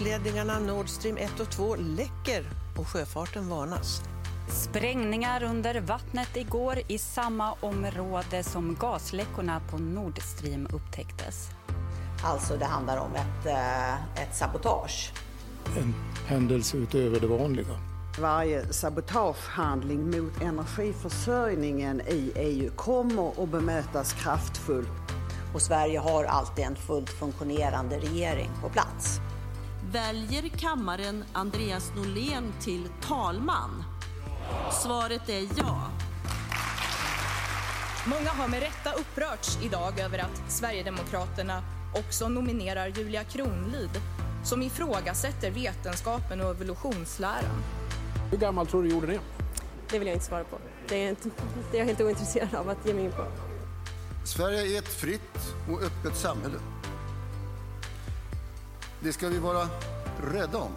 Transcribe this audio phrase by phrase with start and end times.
[0.00, 2.44] Gasledningarna Nord Stream 1 och 2 läcker
[2.78, 4.02] och sjöfarten varnas.
[4.48, 11.48] Sprängningar under vattnet igår i samma område som gasläckorna på Nord Stream upptäcktes.
[12.24, 15.12] Alltså det handlar om ett, eh, ett sabotage.
[15.76, 15.94] En
[16.26, 17.78] händelse utöver det vanliga.
[18.20, 24.88] Varje sabotagehandling mot energiförsörjningen i EU kommer att bemötas kraftfullt.
[25.54, 29.20] Och Sverige har alltid en fullt funktionerande regering på plats.
[29.92, 33.84] Väljer kammaren Andreas Norlén till talman?
[34.82, 35.90] Svaret är ja.
[38.06, 41.62] Många har med rätta upprörts idag över att Sverigedemokraterna
[41.94, 43.90] också nominerar Julia Kronlid
[44.44, 47.62] som ifrågasätter vetenskapen och evolutionsläran.
[48.30, 49.20] Hur gammal tror du jorden är?
[49.90, 50.58] Det vill jag inte svara på.
[50.88, 51.30] Det är, inte,
[51.70, 53.26] det är jag helt ointresserad av att ge mig in på.
[54.26, 56.58] Sverige är ett fritt och öppet samhälle.
[59.02, 59.68] Det ska vi vara
[60.32, 60.72] rädda om.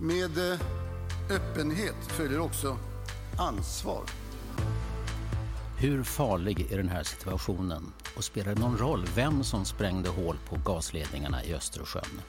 [0.00, 0.60] Med eh,
[1.30, 2.76] öppenhet följer också
[3.38, 4.02] ansvar.
[5.78, 10.36] Hur farlig är den här situationen och spelar det någon roll vem som sprängde hål
[10.48, 12.20] på gasledningarna i Östersjön?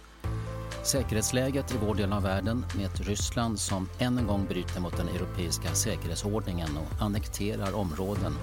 [0.84, 4.97] Säkerhetsläget i vår del av världen med ett Ryssland som än en gång bryter mot
[4.97, 8.34] den europeiska säkerhetsordningen och annekterar områden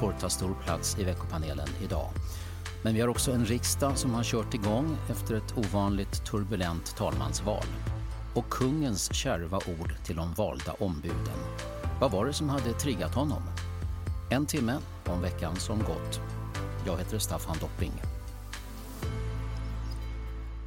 [0.00, 2.10] får ta stor plats i veckopanelen idag.
[2.86, 7.64] Men vi har också en riksdag som har kört igång efter ett ovanligt turbulent talmansval.
[8.34, 11.38] Och kungens kärva ord till de valda ombuden.
[12.00, 13.42] Vad var det som hade triggat honom?
[14.30, 16.20] En timme om veckan som gått.
[16.86, 17.92] Jag heter Staffan Dopping.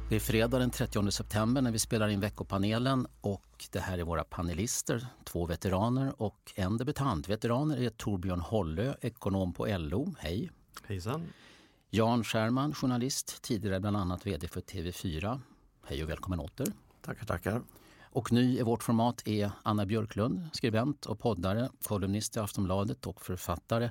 [0.08, 4.04] Det är fredag den 30 september när vi spelar in veckopanelen och det här är
[4.04, 7.28] våra panelister, två veteraner och en debutant.
[7.28, 10.14] Veteraner är Torbjörn Hollö, ekonom på LO.
[10.18, 10.50] Hej!
[10.86, 11.26] Hejsan!
[11.92, 15.40] Jan Scherman, journalist, tidigare bland annat VD för TV4.
[15.86, 16.66] Hej och välkommen åter.
[17.02, 17.62] Tackar, tackar.
[18.02, 23.22] Och ny i vårt format är Anna Björklund, skribent och poddare, kolumnist i Aftonbladet och
[23.22, 23.90] författare.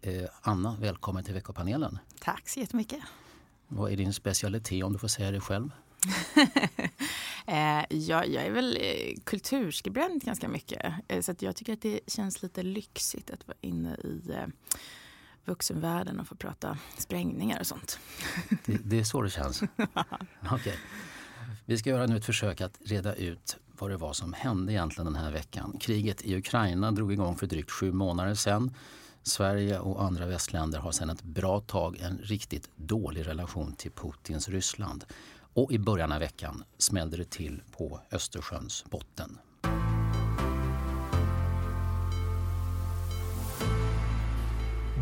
[0.00, 1.98] Eh, Anna, välkommen till veckopanelen.
[2.20, 3.00] Tack så jättemycket.
[3.68, 5.70] Vad är din specialitet om du får säga det själv?
[7.46, 10.94] eh, jag, jag är väl eh, kulturskribent ganska mycket.
[11.08, 14.46] Eh, så att jag tycker att det känns lite lyxigt att vara inne i eh,
[15.48, 17.98] vuxenvärlden och få prata sprängningar och sånt.
[18.64, 19.62] Det, det är så det känns?
[20.52, 20.76] okay.
[21.64, 25.12] Vi ska göra nu ett försök att reda ut vad det var som hände egentligen
[25.12, 25.76] den här veckan.
[25.80, 28.74] Kriget i Ukraina drog igång för drygt sju månader sedan.
[29.22, 34.48] Sverige och andra västländer har sedan ett bra tag en riktigt dålig relation till Putins
[34.48, 35.04] Ryssland.
[35.54, 39.38] Och i början av veckan smällde det till på Östersjöns botten.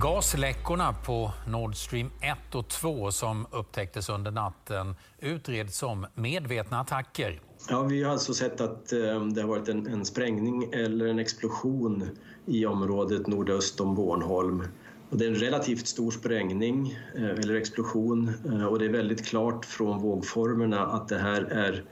[0.04, 7.40] Gasläckorna på Nord Stream 1 och 2 som upptäcktes under natten utreds som medvetna attacker.
[7.68, 11.18] Ja, vi har alltså sett att eh, det har varit en, en sprängning eller en
[11.18, 12.08] explosion
[12.46, 14.64] i området nordöst om Bornholm.
[15.10, 19.26] Och det är en relativt stor sprängning eh, eller explosion eh, och det är väldigt
[19.26, 21.84] klart från vågformerna att det här är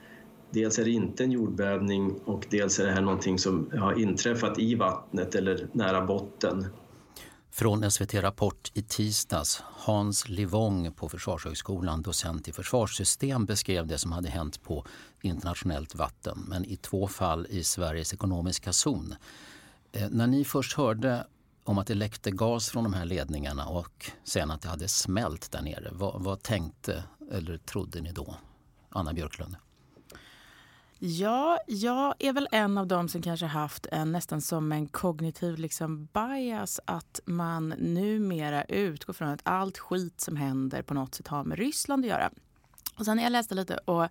[0.51, 4.59] Dels är det inte en jordbävning och dels är det här någonting som har inträffat
[4.59, 6.65] i vattnet eller nära botten.
[7.55, 9.63] Från SVT Rapport i tisdags.
[9.65, 14.85] Hans Livong på Försvarshögskolan, docent i försvarssystem, beskrev det som hade hänt på
[15.21, 19.15] internationellt vatten, men i två fall i Sveriges ekonomiska zon.
[19.91, 21.27] Eh, när ni först hörde
[21.63, 25.51] om att det läckte gas från de här ledningarna och sen att det hade smält
[25.51, 28.35] där nere, vad, vad tänkte eller trodde ni då?
[28.89, 29.55] Anna Björklund.
[31.05, 35.57] Ja, jag är väl en av dem som kanske haft en nästan som en kognitiv
[35.57, 41.27] liksom bias att man numera utgår från att allt skit som händer på något sätt
[41.27, 42.31] har med Ryssland att göra.
[42.95, 44.09] Och sen när jag läste lite och eh,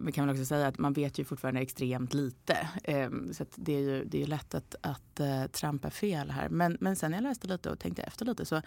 [0.00, 2.68] vi kan väl också säga att man vet ju fortfarande extremt lite.
[2.84, 6.48] Ehm, så det är ju det är lätt att, att eh, trampa fel här.
[6.48, 8.62] Men, men sen när jag läste lite och tänkte efter lite så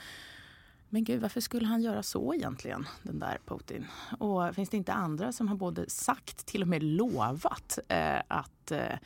[0.94, 3.86] men gud, varför skulle han göra så egentligen, den där Putin?
[4.20, 8.72] Och finns det inte andra som har både sagt, till och med lovat eh, att
[8.72, 8.98] eh,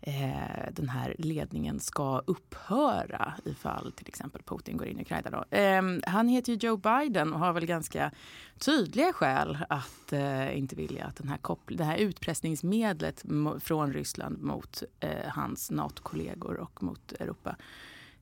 [0.00, 5.30] eh den här ledningen ska upphöra ifall till exempel Putin går in i Ukraina.
[5.30, 5.56] Då.
[5.56, 8.10] Eh, han heter ju Joe Biden och har väl ganska
[8.58, 11.38] tydliga skäl att eh, inte vilja att den här
[11.68, 13.24] det här utpressningsmedlet
[13.60, 17.56] från Ryssland mot eh, hans NATO-kollegor och mot Europa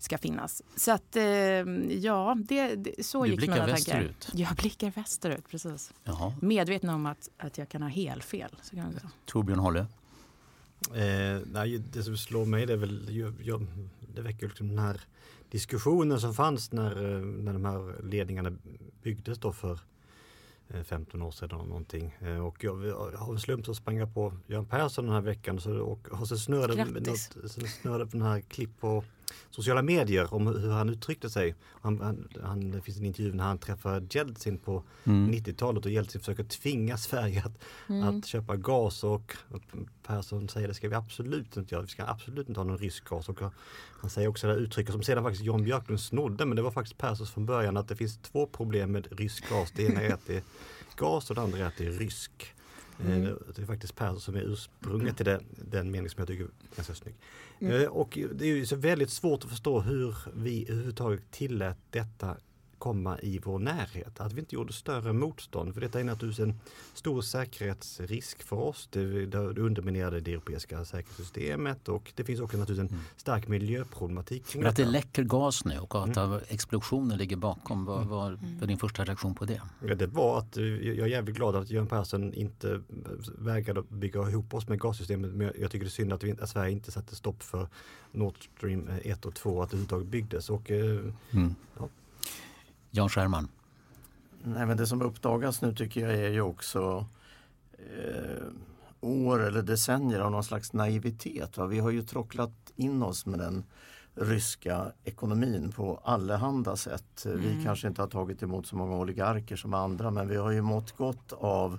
[0.02, 0.62] ska finnas.
[0.76, 4.28] Så att eh, ja, det, det, så du gick blickar västerut?
[4.34, 5.93] Jag blickar västerut, precis.
[6.04, 6.34] Jaha.
[6.40, 8.56] Medveten om att, att jag kan ha helfel.
[8.62, 9.87] Så kan jag Torbjörn Hålle?
[10.90, 13.66] Eh, nej, det som slår mig det är väl, jag, jag,
[14.14, 15.00] det väcker liksom den här
[15.50, 18.52] diskussionen som fanns när, eh, när de här ledningarna
[19.02, 19.78] byggdes då för
[20.84, 22.14] 15 eh, år sedan eller någonting.
[22.43, 22.75] Och jag
[23.16, 26.26] har en slump så sprang jag på Göran Persson den här veckan så, och har
[26.26, 27.19] så snurrade, något,
[27.50, 29.05] så snurrade på den här klipp på
[29.50, 31.55] sociala medier om hur han uttryckte sig.
[31.81, 35.32] Han, han, han, det finns en intervju när han träffar Jeltsin på mm.
[35.32, 38.08] 90-talet och Jeltsin försöker tvinga Sverige att, mm.
[38.08, 39.37] att köpa gas och
[40.06, 41.82] Persson säger det ska vi absolut inte göra.
[41.82, 43.29] Vi ska absolut inte ha någon rysk gas.
[43.29, 43.40] Och
[44.00, 46.99] han säger också det uttrycket som sedan faktiskt Jan Björklund snodde men det var faktiskt
[46.99, 49.73] Perssons från början att det finns två problem med rysk gas.
[49.76, 50.43] Det ena är att det är
[50.96, 52.55] gas och det andra är att det är rysk.
[53.00, 53.38] Mm.
[53.56, 55.40] Det är faktiskt Persson som är ursprunget till det,
[55.70, 57.14] den mening som jag tycker är ganska snygg.
[57.60, 57.82] Mm.
[57.82, 62.36] Eh, och det är ju så väldigt svårt att förstå hur vi överhuvudtaget tillät detta
[62.82, 64.20] komma i vår närhet.
[64.20, 65.75] Att vi inte gjorde större motstånd.
[65.75, 66.61] För detta är naturligtvis en
[66.94, 68.88] stor säkerhetsrisk för oss.
[68.93, 73.08] Det, det underminerade det europeiska säkerhetssystemet och det finns också naturligtvis en mm.
[73.17, 74.46] stark miljöproblematik.
[74.46, 76.40] Kring att det läcker gas nu och att mm.
[76.49, 77.84] explosionen ligger bakom.
[77.84, 78.58] Vad var, mm.
[78.58, 79.61] var din första reaktion på det?
[79.87, 82.81] Ja, det var att eh, jag är jävligt glad att Göran Persson inte
[83.38, 85.31] vägrade bygga ihop oss med gassystemet.
[85.31, 87.69] Men jag tycker det är synd att, vi, att Sverige inte satte stopp för
[88.12, 90.50] Nord Stream 1 och 2 att det överhuvudtaget byggdes.
[90.50, 91.00] Och, eh,
[91.31, 91.55] mm.
[91.79, 91.88] ja.
[92.94, 93.48] Jan Scherman?
[94.42, 97.06] Nej, men det som uppdagas nu tycker jag är ju också
[97.72, 98.46] eh,
[99.00, 101.56] år eller decennier av någon slags naivitet.
[101.56, 101.66] Va?
[101.66, 103.64] Vi har ju trocklat in oss med den
[104.14, 107.24] ryska ekonomin på allehanda sätt.
[107.24, 107.40] Mm.
[107.40, 110.62] Vi kanske inte har tagit emot så många oligarker som andra men vi har ju
[110.62, 111.78] mått gott av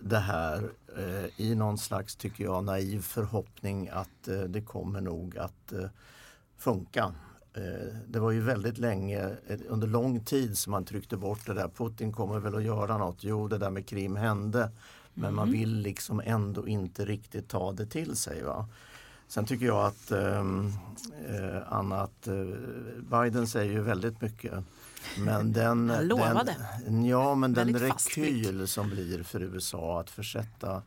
[0.00, 5.38] det här eh, i någon slags, tycker jag, naiv förhoppning att eh, det kommer nog
[5.38, 5.88] att eh,
[6.56, 7.14] funka.
[7.54, 11.54] Eh, det var ju väldigt länge, eh, under lång tid som man tryckte bort det
[11.54, 11.68] där.
[11.68, 13.24] Putin kommer väl att göra något.
[13.24, 14.70] Jo, det där med Krim hände.
[15.14, 15.36] Men mm.
[15.36, 18.42] man vill liksom ändå inte riktigt ta det till sig.
[18.42, 18.68] Va?
[19.28, 20.72] Sen tycker jag att ehm,
[21.28, 22.34] eh, Anna, att eh,
[22.96, 24.64] Biden säger ju väldigt mycket.
[25.18, 26.56] Men den, Han lovade.
[26.84, 30.82] Den, ja, men den rekyl som blir för USA att försätta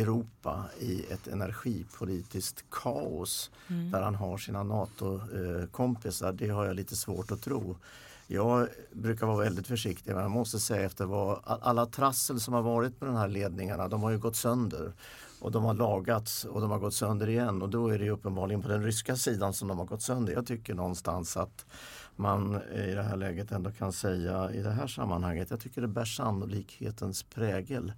[0.00, 3.90] Europa i ett energipolitiskt kaos mm.
[3.90, 6.32] där han har sina NATO-kompisar.
[6.32, 7.76] Det har jag lite svårt att tro.
[8.26, 12.62] Jag brukar vara väldigt försiktig men jag måste säga efter vad alla trassel som har
[12.62, 14.92] varit med de här ledningarna de har ju gått sönder.
[15.40, 18.62] Och de har lagats och de har gått sönder igen och då är det uppenbarligen
[18.62, 20.32] på den ryska sidan som de har gått sönder.
[20.32, 21.66] Jag tycker någonstans att
[22.16, 25.88] man i det här läget ändå kan säga i det här sammanhanget, jag tycker det
[25.88, 27.92] bär sannolikhetens prägel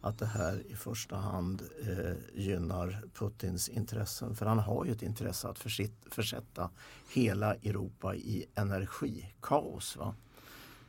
[0.00, 4.36] att det här i första hand eh, gynnar Putins intressen.
[4.36, 6.70] För han har ju ett intresse att försitt, försätta
[7.12, 9.96] hela Europa i energikaos.
[9.96, 10.14] Va?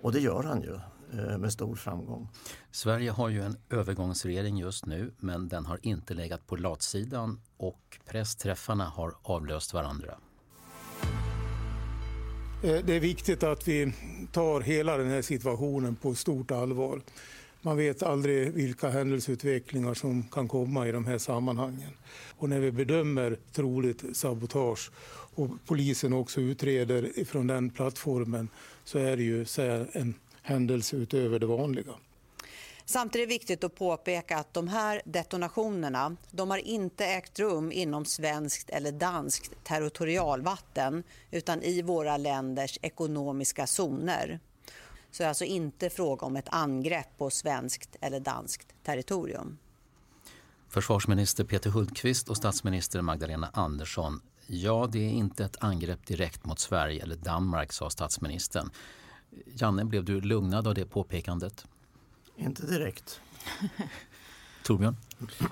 [0.01, 0.79] Och det gör han ju
[1.19, 2.29] eh, med stor framgång.
[2.71, 7.99] Sverige har ju en övergångsregering just nu men den har inte legat på latsidan och
[8.05, 10.17] pressträffarna har avlöst varandra.
[12.63, 13.93] Eh, det är viktigt att vi
[14.31, 17.01] tar hela den här situationen på stort allvar.
[17.63, 21.89] Man vet aldrig vilka händelseutvecklingar som kan komma i de här sammanhangen.
[22.37, 24.91] Och när vi bedömer troligt sabotage
[25.35, 28.49] och polisen också utreder från den plattformen
[28.83, 31.93] så är det ju säga, en händelse utöver det vanliga.
[32.85, 37.71] Samtidigt är det viktigt att påpeka att de här detonationerna de har inte ägt rum
[37.71, 44.39] inom svenskt eller danskt territorialvatten utan i våra länders ekonomiska zoner.
[45.11, 49.57] Så det är alltså inte fråga om ett angrepp på svenskt eller danskt territorium.
[50.67, 54.21] Försvarsminister Peter Hultqvist och statsminister Magdalena Andersson.
[54.47, 58.69] Ja, det är inte ett angrepp direkt mot Sverige eller Danmark, sa statsministern.
[59.45, 61.65] Janne, blev du lugnad av det påpekandet?
[62.35, 63.21] Inte direkt.
[64.63, 64.95] Torbjörn?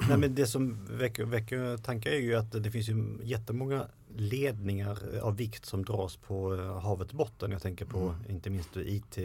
[0.10, 5.20] Nej, men det som väcker, väcker tankar är ju att det finns ju jättemånga ledningar
[5.22, 7.52] av vikt som dras på eh, havets botten.
[7.52, 8.16] Jag tänker på mm.
[8.30, 9.18] inte minst IT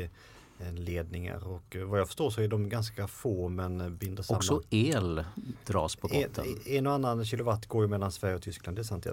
[0.72, 4.38] ledningar och vad jag förstår så är de ganska få men binder samman.
[4.38, 5.24] Också el
[5.66, 6.44] dras på botten.
[6.66, 9.06] En, en och annan kilowatt går ju mellan Sverige och Tyskland, det är sant.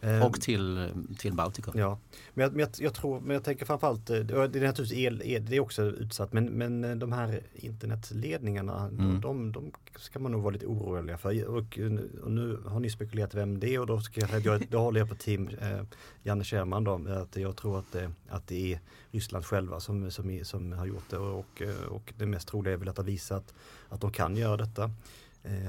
[0.00, 0.88] Ehm, och till,
[1.18, 1.78] till Baltikum.
[1.78, 1.98] Ja,
[2.34, 5.22] men jag, men jag, jag, tror, men jag tänker framförallt, eh, det är naturligtvis el,
[5.24, 9.20] el det är också utsatt, men, men eh, de här internetledningarna, mm.
[9.20, 11.46] de, de, ska man nog vara lite oroliga för.
[11.46, 11.78] Och,
[12.24, 15.00] och, nu har ni spekulerat vem det är och då, ska jag, jag, då håller
[15.00, 15.82] jag på team eh,
[16.22, 20.40] Janne Kärman då, att jag tror att det, att det är Ryssland själva som, som,
[20.42, 23.54] som har gjort det och, eh, och det mest troliga är väl att ha visat
[23.88, 24.90] att de kan göra detta.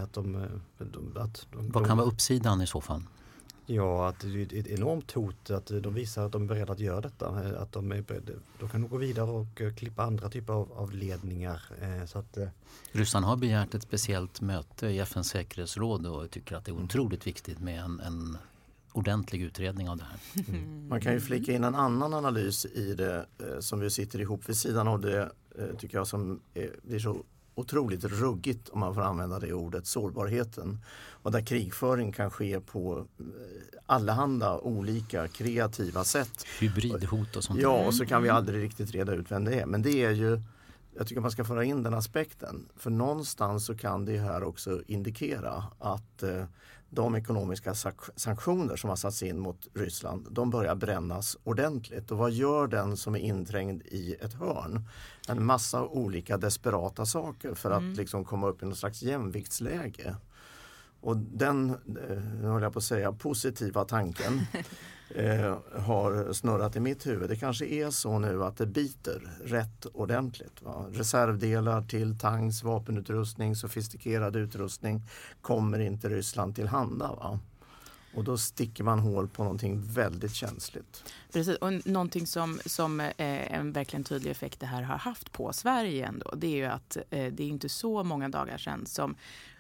[0.04, 0.36] Att de,
[1.16, 3.04] att de, Vad kan vara uppsidan i så fall?
[3.72, 6.80] Ja, att det är ett enormt hot att de visar att de är beredda att
[6.80, 7.28] göra detta.
[7.30, 10.72] Att de, är beredda, de kan nog gå vidare och eh, klippa andra typer av,
[10.72, 11.62] av ledningar.
[11.82, 12.48] Eh, så att, eh,
[12.92, 16.86] Ryssland har begärt ett speciellt möte i FNs säkerhetsråd och tycker att det är mm.
[16.86, 18.38] otroligt viktigt med en, en
[18.94, 20.44] ordentlig utredning av det här.
[20.48, 20.88] Mm.
[20.88, 23.26] Man kan ju flika in en annan analys i det
[23.60, 25.32] som vi sitter ihop vid sidan av det
[25.78, 27.24] tycker jag som är, blir så
[27.60, 30.80] otroligt ruggigt om man får använda det ordet, sårbarheten.
[31.22, 33.26] Och där krigföring kan ske på eh,
[33.86, 36.46] allehanda olika kreativa sätt.
[36.60, 37.62] Hybridhot och sånt.
[37.62, 39.66] Ja, och så kan vi aldrig riktigt reda ut vem det är.
[39.66, 40.42] Men det är ju,
[40.98, 42.70] jag tycker man ska föra in den aspekten.
[42.76, 46.46] För någonstans så kan det här också indikera att eh,
[46.90, 47.74] de ekonomiska
[48.16, 52.12] sanktioner som har satts in mot Ryssland, de börjar brännas ordentligt.
[52.12, 54.88] Och vad gör den som är inträngd i ett hörn?
[55.28, 57.94] En massa olika desperata saker för att mm.
[57.94, 60.16] liksom komma upp i något slags jämviktsläge.
[61.02, 64.42] Och den, eh, nu håller jag på att säga, positiva tanken
[65.16, 67.30] eh, har snurrat i mitt huvud.
[67.30, 70.62] Det kanske är så nu att det biter rätt ordentligt.
[70.62, 70.86] Va?
[70.92, 75.02] Reservdelar till tanks, vapenutrustning, sofistikerad utrustning
[75.42, 77.08] kommer inte Ryssland tillhanda.
[77.08, 77.40] Va?
[78.14, 81.04] Och då sticker man hål på någonting väldigt känsligt.
[81.34, 85.54] Precis, och någonting som, som eh, en verkligen tydlig effekt det här har haft på
[85.54, 89.16] Sverige ändå, det är ju att eh, det är inte så många dagar sedan som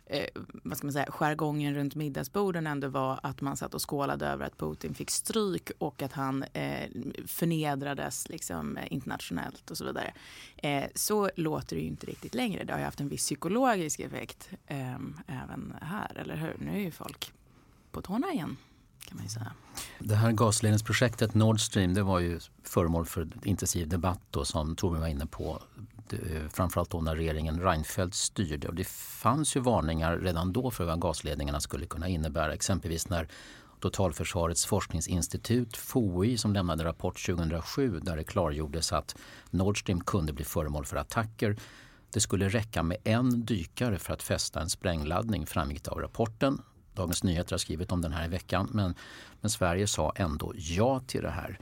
[0.09, 0.25] eh,
[0.63, 4.45] vad ska man säga, jargongen runt middagsborden ändå var att man satt och skålade över
[4.45, 6.89] att Putin fick stryk och att han eh,
[7.25, 10.13] förnedrades liksom, eh, internationellt och så vidare.
[10.57, 12.63] Eh, så låter det ju inte riktigt längre.
[12.63, 14.93] Det har ju haft en viss psykologisk effekt eh,
[15.27, 16.55] även här, eller hur?
[16.59, 17.33] Nu är ju folk
[17.91, 18.57] på tårna igen.
[19.09, 19.51] Kan man säga.
[19.99, 25.01] Det här gasledningsprojektet Nord Stream det var ju föremål för intensiv debatt då, som Torbjörn
[25.01, 25.61] var inne på
[26.11, 28.67] eh, framförallt då när regeringen Reinfeldt styrde.
[28.67, 32.53] Och det fanns ju varningar redan då för vad gasledningarna skulle kunna innebära.
[32.53, 33.27] Exempelvis när
[33.79, 39.15] Totalförsvarets forskningsinstitut, FOI, som lämnade rapport 2007 där det klargjordes att
[39.49, 41.57] Nord Stream kunde bli föremål för attacker.
[42.13, 46.61] Det skulle räcka med en dykare för att fästa en sprängladdning framgick det av rapporten.
[46.99, 48.95] Dagens Nyheter har skrivit om den här i veckan men,
[49.41, 51.59] men Sverige sa ändå ja till det här.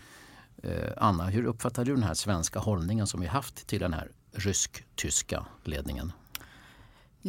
[0.64, 4.12] Eh, Anna, hur uppfattar du den här svenska hållningen som vi haft till den här
[4.32, 6.12] rysk-tyska ledningen?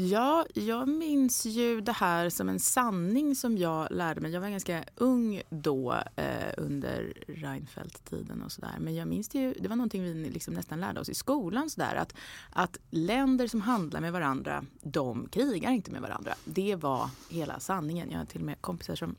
[0.00, 4.32] Ja, jag minns ju det här som en sanning som jag lärde mig.
[4.32, 8.74] Jag var ganska ung då eh, under Reinfeldt-tiden och sådär.
[8.78, 11.70] Men jag minns det ju, det var någonting vi liksom nästan lärde oss i skolan
[11.70, 11.94] sådär.
[11.94, 12.14] Att,
[12.50, 16.34] att länder som handlar med varandra, de krigar inte med varandra.
[16.44, 18.10] Det var hela sanningen.
[18.10, 19.16] Jag har till och med kompisar som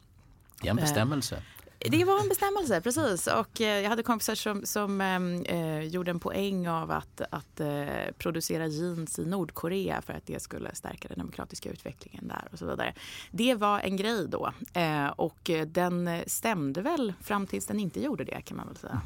[0.62, 1.44] det är en bestämmelse.
[1.80, 3.28] Det var en bestämmelse, precis.
[3.28, 7.60] Och eh, jag hade kompisar som, som ehm, eh, gjorde en poäng av att, att
[7.60, 12.60] eh, producera jeans i Nordkorea för att det skulle stärka den demokratiska utvecklingen där och
[12.60, 12.94] så vidare.
[13.32, 18.24] Det var en grej då eh, och den stämde väl fram tills den inte gjorde
[18.24, 19.02] det kan man väl säga.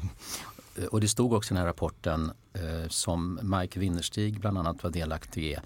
[0.76, 4.82] Eh, och det stod också i den här rapporten eh, som Mike Winnerstig bland annat
[4.82, 5.56] var delaktig i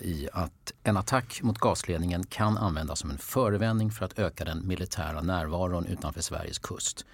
[0.00, 4.66] i att en attack mot gasledningen kan användas som en förevändning för att öka den
[4.68, 7.06] militära närvaron utanför Sveriges kust.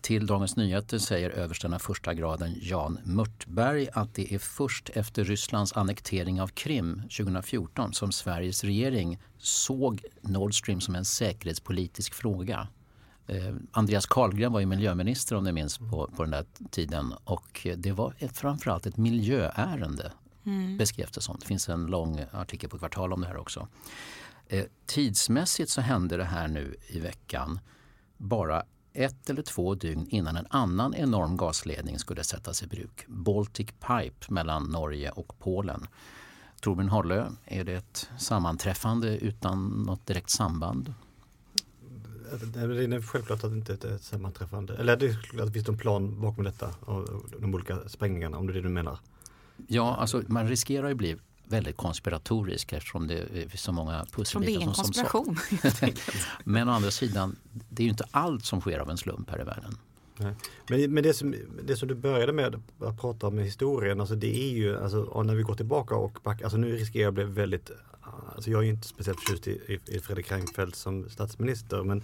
[0.00, 5.24] Till Dagens Nyheter säger översten av första graden Jan Mörtberg att det är först efter
[5.24, 12.68] Rysslands annektering av Krim 2014 som Sveriges regering såg Nord Stream som en säkerhetspolitisk fråga.
[13.26, 17.66] Eh, Andreas Carlgren var ju miljöminister om ni minns på, på den där tiden och
[17.76, 20.12] det var ett, framförallt ett miljöärende
[20.46, 20.76] mm.
[20.76, 21.36] beskrevs det som.
[21.40, 23.68] Det finns en lång artikel på Kvartal om det här också.
[24.46, 27.60] Eh, tidsmässigt så hände det här nu i veckan
[28.16, 28.62] bara
[28.92, 33.04] ett eller två dygn innan en annan enorm gasledning skulle sättas i bruk.
[33.06, 35.86] Baltic Pipe mellan Norge och Polen.
[36.60, 40.94] Torbjörn Hollö, är det ett sammanträffande utan något direkt samband?
[42.42, 44.76] Det är självklart att det inte är ett sammanträffande.
[44.76, 46.74] Eller det är klart att det finns en plan bakom detta,
[47.40, 48.98] de olika sprängningarna om det är det du menar.
[49.66, 51.16] Ja, alltså man riskerar ju bli
[51.48, 55.36] väldigt konspiratorisk eftersom det är så många pusselbitar som, som, som,
[55.70, 55.92] som
[56.44, 57.36] Men å andra sidan,
[57.68, 59.78] det är ju inte allt som sker av en slump här i världen.
[60.68, 64.36] Men, men det, som, det som du började med att prata om historien, alltså det
[64.36, 67.24] är ju, alltså, när vi går tillbaka och backar, alltså nu riskerar jag att bli
[67.24, 67.70] väldigt,
[68.34, 72.02] alltså jag är inte speciellt förtjust i, i Fredrik Reinfeldt som statsminister men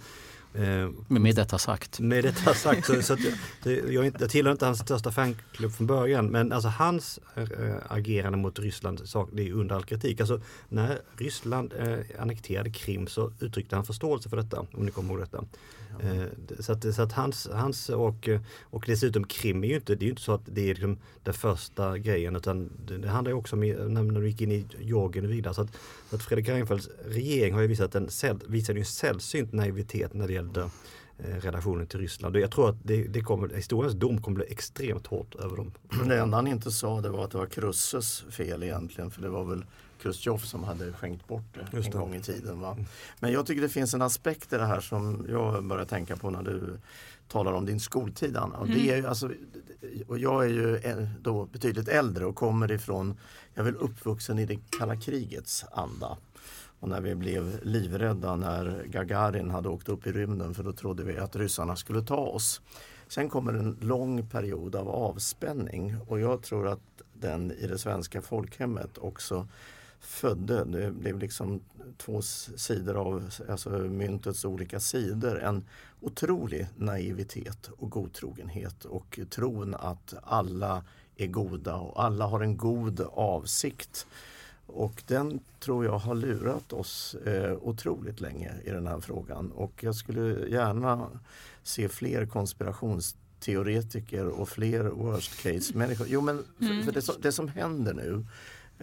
[0.55, 1.99] Eh, med detta sagt.
[1.99, 2.85] Med detta sagt.
[2.85, 3.17] Så, så
[3.63, 7.43] jag, jag, jag tillhör inte hans största fanklubb från början men alltså hans äh,
[7.87, 10.19] agerande mot Ryssland sak, det är under all kritik.
[10.19, 15.13] Alltså, när Ryssland äh, annekterade Krim så uttryckte han förståelse för detta, om ni kommer
[15.13, 15.43] ihåg detta.
[15.99, 16.25] Eh,
[16.59, 18.29] så att, så att hans, hans och,
[18.61, 21.33] och dessutom krim är ju inte, det är inte så att det är liksom den
[21.33, 25.31] första grejen utan det, det handlar också om när du gick in i Georgien och
[25.31, 25.53] vidare.
[25.53, 25.69] Så att,
[26.09, 28.09] så att Fredrik Reinfeldts regering har ju visat en,
[28.47, 30.69] visade en sällsynt naivitet när det gällde
[31.23, 32.35] relationen till Ryssland.
[32.35, 35.71] Och jag tror att det, det kommer, historiens dom kommer bli extremt hårt över dem.
[36.07, 39.29] Det enda han inte sa det var att det var Krusses fel egentligen för det
[39.29, 39.65] var väl
[40.01, 42.59] Chrusjtjov som hade skänkt bort det Just en gång i tiden.
[42.59, 42.77] Va?
[43.19, 46.29] Men jag tycker det finns en aspekt i det här som jag börjar tänka på
[46.29, 46.79] när du
[47.27, 48.57] talar om din skoltid Anna.
[48.57, 49.05] Och, det mm.
[49.05, 49.31] är alltså,
[50.07, 50.79] och jag är ju
[51.21, 53.17] då betydligt äldre och kommer ifrån,
[53.53, 56.17] jag är väl uppvuxen i det kalla krigets anda.
[56.83, 61.03] Och när vi blev livrädda när Gagarin hade åkt upp i rymden för då trodde
[61.03, 62.61] vi att ryssarna skulle ta oss.
[63.07, 68.21] Sen kommer en lång period av avspänning och jag tror att den i det svenska
[68.21, 69.47] folkhemmet också
[69.99, 70.65] födde.
[70.65, 71.61] Det blev liksom
[71.97, 75.39] två sidor av alltså myntets olika sidor.
[75.39, 75.65] En
[76.01, 80.83] otrolig naivitet och godtrogenhet och tron att alla
[81.15, 84.07] är goda och alla har en god avsikt.
[84.65, 89.51] Och den tror jag har lurat oss eh, otroligt länge i den här frågan.
[89.51, 91.09] Och jag skulle gärna
[91.63, 96.07] se fler konspirationsteoretiker och fler worst case människor.
[96.09, 96.83] Jo men mm.
[96.83, 98.25] för det, som, det som händer nu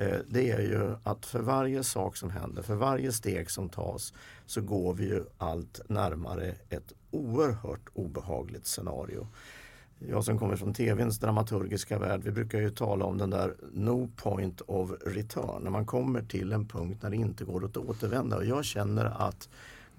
[0.00, 4.14] Eh, det är ju att för varje sak som händer, för varje steg som tas
[4.46, 9.26] så går vi ju allt närmare ett oerhört obehagligt scenario.
[10.09, 14.11] Jag som kommer från tvns dramaturgiska värld, vi brukar ju tala om den där no
[14.16, 18.37] point of return, när man kommer till en punkt när det inte går att återvända.
[18.37, 19.49] Och jag känner att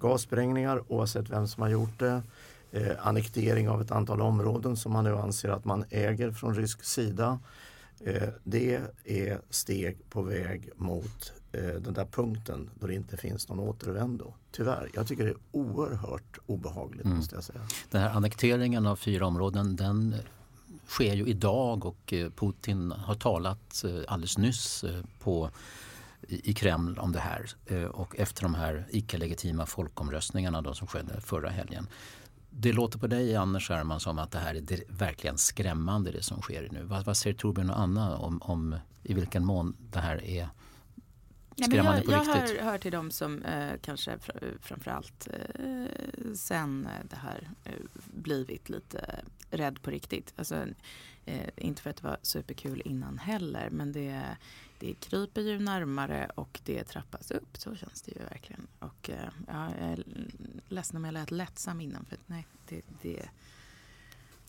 [0.00, 2.22] gassprängningar, oavsett vem som har gjort det,
[2.72, 6.84] eh, annektering av ett antal områden som man nu anser att man äger från rysk
[6.84, 7.38] sida,
[8.04, 13.60] Eh, det är steg på väg mot den där punkten då det inte finns någon
[13.60, 14.34] återvändo.
[14.50, 14.90] Tyvärr.
[14.94, 17.16] Jag tycker det är oerhört obehagligt mm.
[17.16, 17.60] måste jag säga.
[17.90, 20.14] Den här annekteringen av fyra områden den
[20.86, 24.84] sker ju idag och eh, Putin har talat alldeles nyss
[25.18, 25.50] på
[26.28, 27.50] i Kreml om det här
[27.92, 31.86] och efter de här icke-legitima folkomröstningarna då som skedde förra helgen
[32.54, 36.42] det låter på dig, Anders Scherman, som att det här är verkligen skrämmande det som
[36.42, 36.82] sker nu.
[36.82, 40.48] Vad, vad säger Torbjörn och Anna om, om i vilken mån det här är
[41.56, 42.56] skrämmande jag, på jag riktigt?
[42.56, 47.72] Jag hör, hör till dem som eh, kanske fr framförallt eh, sen det här eh,
[48.06, 50.32] blivit lite rädd på riktigt.
[50.36, 50.66] Alltså,
[51.24, 54.36] eh, inte för att det var superkul innan heller men det
[54.82, 57.56] det kryper ju närmare och det trappas upp.
[57.58, 58.66] Så känns det ju verkligen.
[58.78, 60.04] Och eh, ja, jag är
[60.68, 62.04] ledsen om jag lät lättsam innan.
[62.04, 63.28] För nej, det, det,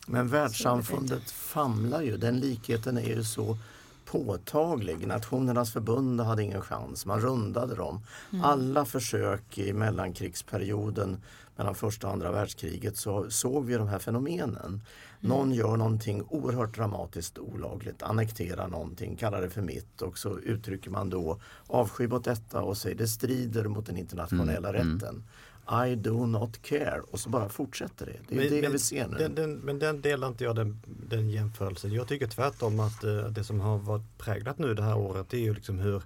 [0.08, 2.18] Men världssamfundet famlar ju.
[2.18, 3.58] Den likheten är ju så
[4.06, 5.08] påtaglig.
[5.08, 8.02] Nationernas förbund hade ingen chans, man rundade dem.
[8.32, 8.46] Mm.
[8.46, 11.22] Alla försök i mellankrigsperioden
[11.56, 14.82] mellan första och andra världskriget så såg vi de här fenomenen.
[15.20, 15.58] Någon mm.
[15.58, 21.10] gör någonting oerhört dramatiskt olagligt, annekterar någonting, kallar det för mitt och så uttrycker man
[21.10, 24.82] då avsky mot detta och säger det strider mot den internationella mm.
[24.82, 24.94] mm.
[24.94, 25.24] rätten.
[25.70, 28.20] I do not care och så bara fortsätter det.
[28.28, 29.18] Det är men, det vi ser nu.
[29.18, 31.92] Den, den, men den delar inte jag den, den jämförelsen.
[31.92, 35.38] Jag tycker tvärtom att uh, det som har varit präglat nu det här året det
[35.38, 36.04] är ju liksom hur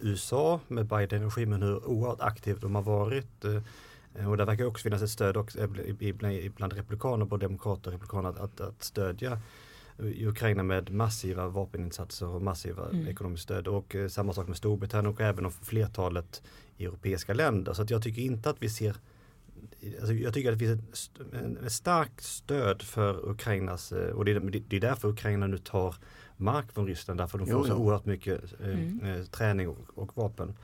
[0.00, 3.44] USA med Biden-regimen hur oerhört aktivt de har varit.
[3.44, 5.66] Uh, och där verkar också finnas ett stöd också,
[6.56, 9.40] bland republikaner, både demokrater och republikaner att, att, att stödja
[10.02, 13.08] Ukraina med massiva vapeninsatser och massiva mm.
[13.08, 16.42] ekonomiskt stöd och eh, samma sak med Storbritannien och även flertalet
[16.84, 17.72] europeiska länder.
[17.72, 18.96] Så att jag tycker inte att vi ser
[20.00, 24.32] Alltså jag tycker att det finns ett, ett starkt stöd för Ukrainas eh, och det
[24.32, 25.94] är, det är därför Ukraina nu tar
[26.36, 29.04] mark från Ryssland därför de får jo, så oerhört mycket eh, mm.
[29.04, 30.54] eh, träning och, och, vapen.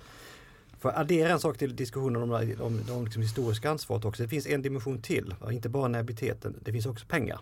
[0.79, 4.23] För att addera en sak till diskussionen om, om, om liksom historiska ansvaret också.
[4.23, 7.41] Det finns en dimension till, inte bara naiviteten, det finns också pengar.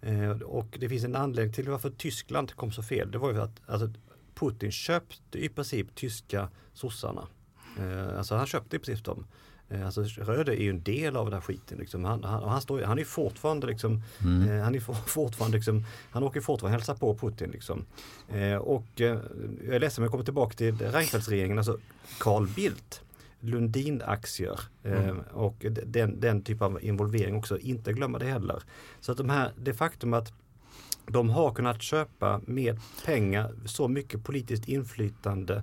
[0.00, 3.10] Eh, och det finns en anledning till varför Tyskland kom så fel.
[3.10, 3.90] Det var ju för att alltså,
[4.34, 7.28] Putin köpte i princip tyska sossarna.
[7.80, 9.26] Eh, alltså han köpte i princip dem.
[9.68, 11.78] Eh, alltså Röde är ju en del av den här skiten.
[11.78, 12.04] Liksom.
[12.04, 14.48] Han, han, han, står, han är fortfarande liksom, Mm.
[14.50, 17.84] eh, han är for- fortfarande liksom, han åker fortfarande hälsa på Putin liksom.
[18.28, 19.18] Eh, och eh,
[19.66, 21.78] jag är ledsen men jag kommer tillbaka till Reinfeldtsregeringen, alltså
[22.18, 23.00] Carl Bildt.
[23.44, 25.20] Lundin-aktier eh, Mm.
[25.32, 28.62] och den, den typ av involvering också, inte glömma det heller.
[29.00, 30.32] Så att de här, det faktum att
[31.06, 35.62] de har kunnat köpa med pengar så mycket politiskt inflytande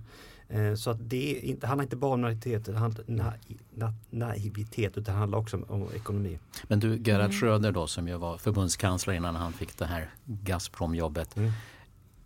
[0.75, 3.33] så att det inte, handlar inte bara om naivitet, det handlar, na,
[3.69, 6.39] na, naivitet utan det handlar också om, om ekonomi.
[6.63, 7.39] Men du, Gerhard Mm.
[7.39, 11.37] Schröder då som ju var förbundskansler innan han fick det här Gazprom-jobbet.
[11.37, 11.51] Mm.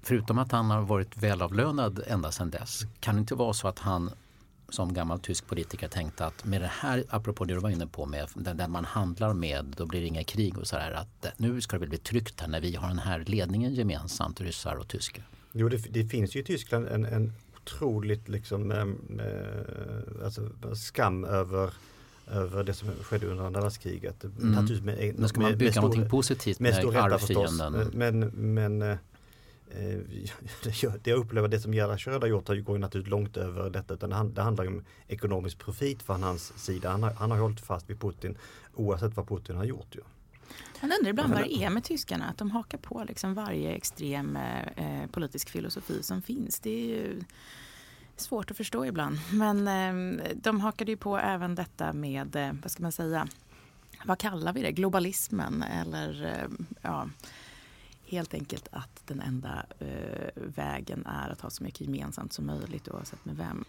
[0.01, 3.79] Förutom att han har varit välavlönad ända sedan dess, kan det inte vara så att
[3.79, 4.11] han
[4.69, 8.05] som gammal tysk politiker tänkte att med det här, apropå det du var inne på,
[8.05, 10.91] med den, man handlar med, då blir det inga krig och sådär.
[10.91, 13.73] Att eh, nu ska det väl bli tryggt här när vi har den här ledningen
[13.73, 15.23] gemensamt, ryssar och tyskar.
[15.51, 21.25] Jo, det, det finns ju i Tyskland en, en otroligt liksom, eh, eh, alltså, skam
[21.25, 21.73] över
[22.31, 24.23] över det som skedde under andra världskriget.
[24.23, 24.51] Mm.
[24.51, 27.61] Naturligtvis med- Men ska man med- bygga med stor- någonting positivt med stor rätta förstås.
[27.61, 27.89] arvfienden?
[27.93, 28.91] Men, men eh,
[29.71, 29.99] eh,
[31.03, 33.93] det jag upplever det som Gerhard Schröder gjort har ju går naturligtvis långt över detta.
[33.93, 36.89] Utan det handlar om ekonomisk profit från hans sida.
[36.89, 38.37] Han har, han har hållit fast vid Putin
[38.75, 39.87] oavsett vad Putin har gjort.
[39.95, 40.01] Ju.
[40.81, 44.35] Man undrar ibland vad det är med tyskarna, att de hakar på liksom varje extrem
[44.75, 46.59] eh, politisk filosofi som finns.
[46.59, 47.23] Det är ju
[48.15, 49.17] svårt att förstå ibland.
[49.31, 53.27] Men eh, de hakade ju på även detta med, eh, vad ska man säga,
[54.05, 57.09] vad kallar vi det, globalismen eller eh, ja,
[58.05, 62.87] helt enkelt att den enda eh, vägen är att ha så mycket gemensamt som möjligt
[62.87, 63.65] oavsett med vem.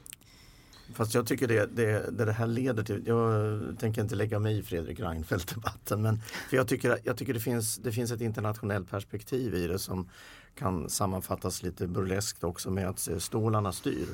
[0.92, 4.58] Fast jag tycker det, det, det det här leder till, jag tänker inte lägga mig
[4.58, 6.20] i Fredrik Reinfeldt-debatten men
[6.50, 10.08] för jag tycker, jag tycker det, finns, det finns ett internationellt perspektiv i det som
[10.54, 14.08] kan sammanfattas lite burleskt också med att stålarna styr.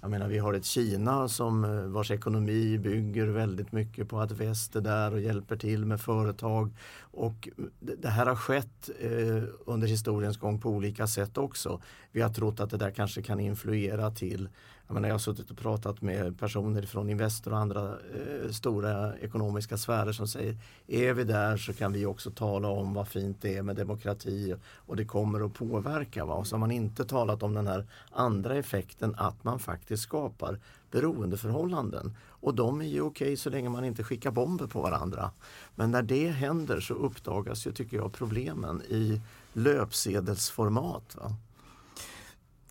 [0.00, 4.32] Jag menar vi har ett Kina som eh, vars ekonomi bygger väldigt mycket på att
[4.32, 6.70] väst är där och hjälper till med företag.
[7.00, 7.48] Och
[7.80, 11.82] det det här har skett eh, under historiens gång på olika sätt också.
[12.12, 14.48] Vi har trott att det där kanske kan influera till
[14.90, 19.18] jag, menar, jag har suttit och pratat med personer från Investor och andra eh, stora
[19.18, 23.36] ekonomiska sfärer som säger är vi där så kan vi också tala om vad fint
[23.40, 26.24] det är med demokrati och det kommer att påverka.
[26.24, 26.34] Va?
[26.34, 30.58] Och så har man inte talat om den här andra effekten att man faktiskt skapar
[30.90, 32.16] beroendeförhållanden.
[32.28, 35.30] Och de är ju okej så länge man inte skickar bomber på varandra.
[35.74, 39.20] Men när det händer så uppdagas ju, tycker jag, problemen i
[39.52, 41.16] löpsedelsformat.
[41.16, 41.34] Va?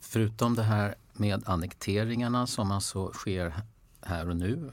[0.09, 3.53] Förutom det här med annekteringarna som alltså sker
[4.01, 4.71] här och nu.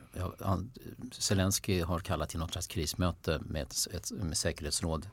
[1.12, 5.08] Zelensky har kallat till något slags krismöte med ett, ett med säkerhetsråd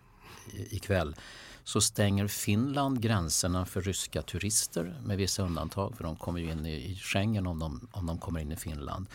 [0.54, 1.16] ikväll.
[1.64, 6.66] Så stänger Finland gränserna för ryska turister med vissa undantag för de kommer ju in
[6.66, 9.08] i i Schengen om de, om de kommer in i Finland.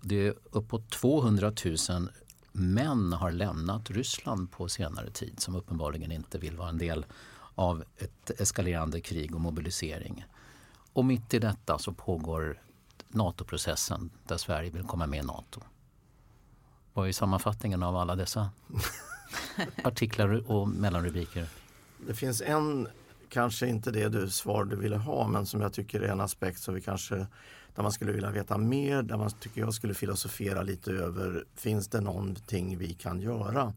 [0.00, 2.08] Det är uppåt 200 000
[2.52, 7.06] män har lämnat Ryssland på senare tid som uppenbarligen inte vill vara en del
[7.54, 10.24] av ett eskalerande krig och mobilisering.
[10.96, 12.60] Och mitt i detta så pågår
[13.08, 15.60] NATO-processen där Sverige vill komma med i NATO.
[16.92, 18.50] Vad är sammanfattningen av alla dessa
[19.84, 21.48] artiklar och mellanrubriker?
[22.06, 22.88] Det finns en,
[23.28, 26.60] kanske inte det du svar du ville ha, men som jag tycker är en aspekt
[26.60, 27.14] som vi kanske,
[27.74, 31.88] där man skulle vilja veta mer, där man tycker jag skulle filosofera lite över, finns
[31.88, 33.72] det någonting vi kan göra?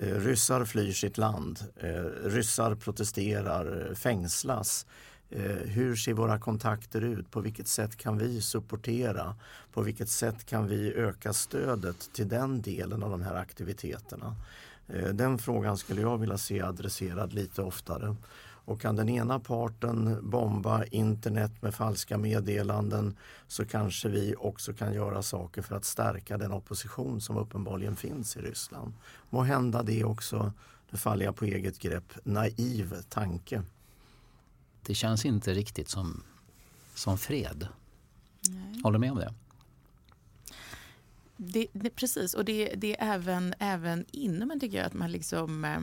[0.00, 4.86] Eh, ryssar flyr sitt land, eh, ryssar protesterar, eh, fängslas.
[5.30, 7.30] Eh, hur ser våra kontakter ut?
[7.30, 9.34] På vilket sätt kan vi supportera?
[9.72, 14.36] På vilket sätt kan vi öka stödet till den delen av de här aktiviteterna?
[14.88, 18.16] Eh, Den frågan skulle jag vilja se adresserad lite oftare.
[18.68, 23.16] Och kan den ena parten bomba internet med falska meddelanden
[23.48, 28.36] så kanske vi också kan göra saker för att stärka den opposition som uppenbarligen finns
[28.36, 28.92] i Ryssland.
[29.30, 30.52] Må hända det också,
[30.90, 33.62] nu faller jag på eget grepp, naiv tanke.
[34.86, 36.22] Det känns inte riktigt som,
[36.94, 37.68] som fred.
[38.82, 39.34] Håller med om det?
[41.36, 45.12] Det, det, precis, och det, det är även, även inom en tycker jag att man
[45.12, 45.80] liksom eh,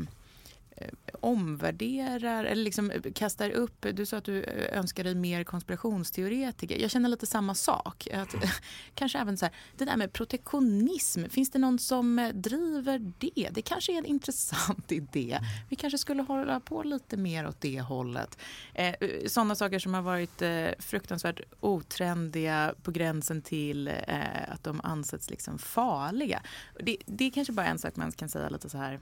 [1.24, 3.86] omvärderar eller liksom eh, kastar upp.
[3.94, 6.78] Du sa att du eh, önskar dig mer konspirationsteoretiker.
[6.78, 8.08] Jag känner lite samma sak.
[8.14, 8.36] Att,
[8.96, 11.24] kanske även så här, det där med protektionism.
[11.30, 13.50] Finns det någon som eh, driver det?
[13.52, 15.40] Det kanske är en intressant idé.
[15.70, 18.38] Vi kanske skulle hålla på lite mer åt det hållet.
[18.74, 18.96] Eh,
[19.28, 23.94] sådana saker som har varit eh, fruktansvärt otrendiga på gränsen till eh,
[24.48, 26.42] att de ansetts liksom farliga.
[26.80, 29.00] Det, det är kanske bara en sak man kan säga lite så här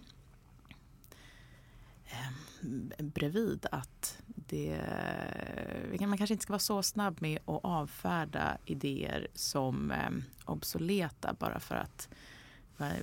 [2.97, 4.81] bredvid att det,
[5.99, 10.09] man kanske inte ska vara så snabb med att avfärda idéer som eh,
[10.45, 12.09] obsoleta bara för att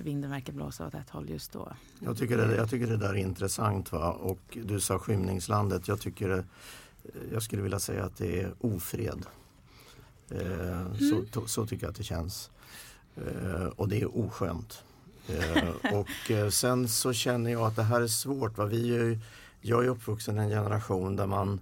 [0.03, 1.73] vinden verkar blåsa åt ett håll just då.
[1.99, 3.91] Jag tycker det, jag tycker det där är intressant.
[3.91, 4.11] Va?
[4.11, 5.87] Och du sa skymningslandet.
[5.87, 6.45] Jag, tycker det,
[7.31, 9.25] jag skulle vilja säga att det är ofred.
[10.29, 10.97] Eh, mm.
[11.31, 12.51] så, så, tycker jag att det känns.
[13.15, 14.83] Eh, och det är oskönt.
[15.29, 18.57] Eh, och eh, sen så känner jag att det här är svårt.
[18.57, 18.65] Va?
[18.65, 19.19] Vi är,
[19.61, 21.61] jag är uppvuxen i en generation där man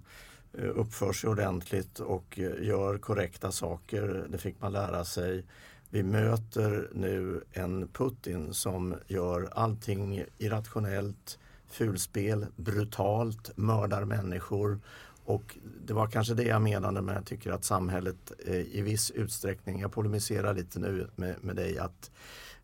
[0.54, 4.26] eh, uppför sig ordentligt och gör korrekta saker.
[4.30, 5.46] Det fick man lära sig.
[5.90, 14.80] Vi möter nu en Putin som gör allting irrationellt, fulspel, brutalt, mördar människor.
[15.26, 19.12] Och det var kanske det jag menade med att jag tycker att samhället i viss
[19.12, 22.12] utsträckning, jag polemiserar lite nu med, med dig, att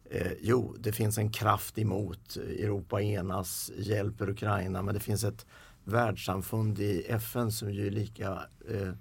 [0.10, 2.38] eh, jo, det finns en kraft emot.
[2.38, 5.46] Eh, Europa enas, hjälper Ukraina, men det finns ett
[5.84, 8.32] världssamfund i FN som ju är lika
[8.70, 8.94] eh,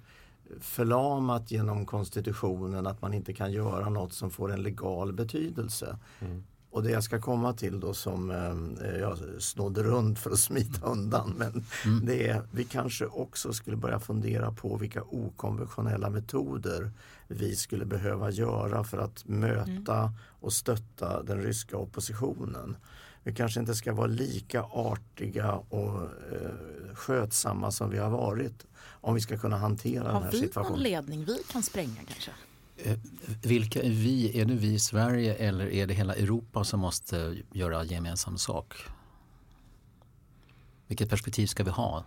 [0.60, 5.98] förlamat genom konstitutionen att man inte kan göra något som får en legal betydelse.
[6.20, 6.44] Mm.
[6.72, 10.86] Och det jag ska komma till då som eh, jag snodde runt för att smita
[10.86, 12.06] undan men mm.
[12.06, 16.90] det är vi kanske också skulle börja fundera på vilka okonventionella metoder
[17.28, 20.12] vi skulle behöva göra för att möta mm.
[20.40, 22.76] och stötta den ryska oppositionen
[23.24, 29.14] vi kanske inte ska vara lika artiga och eh, skötsamma som vi har varit om
[29.14, 30.72] vi ska kunna hantera har den här situationen.
[30.72, 32.30] Har vi någon ledning vi kan spränga kanske?
[32.84, 32.98] Eh,
[33.42, 34.40] vilka är vi?
[34.40, 38.74] Är det vi i Sverige eller är det hela Europa som måste göra gemensam sak?
[40.86, 42.04] Vilket perspektiv ska vi ha?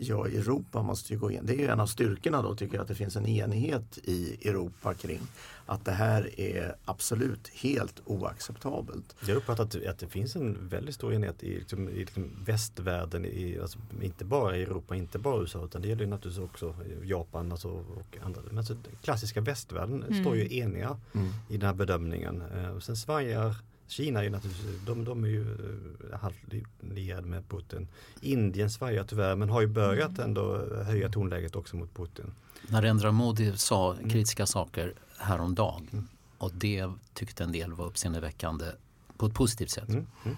[0.00, 1.46] Ja, Europa måste ju gå in.
[1.46, 4.94] Det är en av styrkorna då tycker jag att det finns en enighet i Europa
[4.94, 5.20] kring
[5.66, 9.16] att det här är absolut helt oacceptabelt.
[9.26, 13.24] Jag uppfattar att, att det finns en väldigt stor enighet i, liksom, i liksom västvärlden,
[13.24, 17.52] i, alltså, inte bara i Europa, inte bara USA utan det gäller naturligtvis också Japan
[17.52, 18.40] alltså, och andra.
[18.48, 20.22] Men alltså, klassiska västvärlden mm.
[20.22, 21.28] står ju eniga mm.
[21.48, 22.42] i den här bedömningen.
[22.54, 23.56] Eh, och sen svajar
[23.88, 25.42] Kina är ju naturligtvis, de, de är ju
[26.12, 26.38] eh, halvt
[26.80, 27.88] lierade med Putin.
[28.20, 30.24] Indien svajar tyvärr men har ju börjat mm.
[30.24, 32.32] ändå höja tonläget också mot Putin.
[32.68, 34.10] Narendra Modi sa mm.
[34.10, 36.08] kritiska saker häromdagen mm.
[36.38, 38.66] och det tyckte en del var uppseendeväckande
[39.16, 39.88] på ett positivt sätt.
[39.88, 40.06] Mm.
[40.24, 40.36] Mm.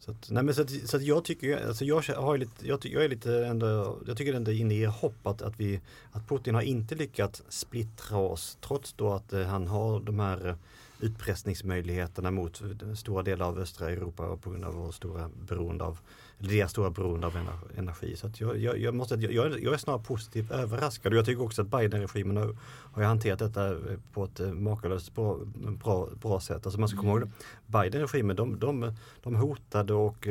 [0.00, 2.78] Så, att, nej men så, att, så att jag tycker, alltså jag, har lite, jag,
[2.86, 5.80] jag är lite ändå, jag tycker ändå inger hopp att, att, vi,
[6.12, 10.56] att Putin har inte lyckats splittra oss trots då att eh, han har de här
[11.00, 12.62] utpressningsmöjligheterna mot
[12.94, 15.98] stora delar av östra Europa på grund av vår stora beroende av
[16.38, 17.36] deras stora beroende av
[17.76, 18.16] energi.
[18.16, 21.62] Så jag, jag, jag, måste, jag, jag är snarare positivt överraskad och jag tycker också
[21.62, 22.56] att Biden-regimen har,
[22.92, 23.76] har hanterat detta
[24.12, 26.66] på ett makalöst bra, bra, bra sätt.
[26.66, 27.32] Alltså man ska komma ihåg mm.
[27.66, 30.28] Biden-regimen de, de, de hotade och,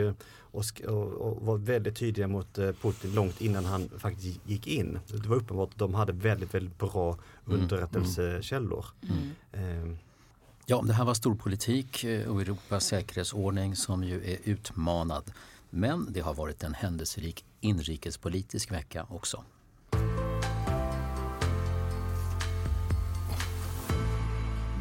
[0.52, 5.00] och, och, var väldigt tydliga mot Putin långt innan han faktiskt gick in.
[5.08, 7.62] Det var uppenbart att de hade väldigt, väldigt bra mm.
[7.62, 8.86] underrättelsekällor.
[9.02, 9.92] Mm.
[9.92, 9.98] Eh,
[10.72, 15.32] Ja, det här var storpolitik eh, och Europas säkerhetsordning som ju är utmanad.
[15.70, 19.44] Men det har varit en händelserik inrikespolitisk vecka också.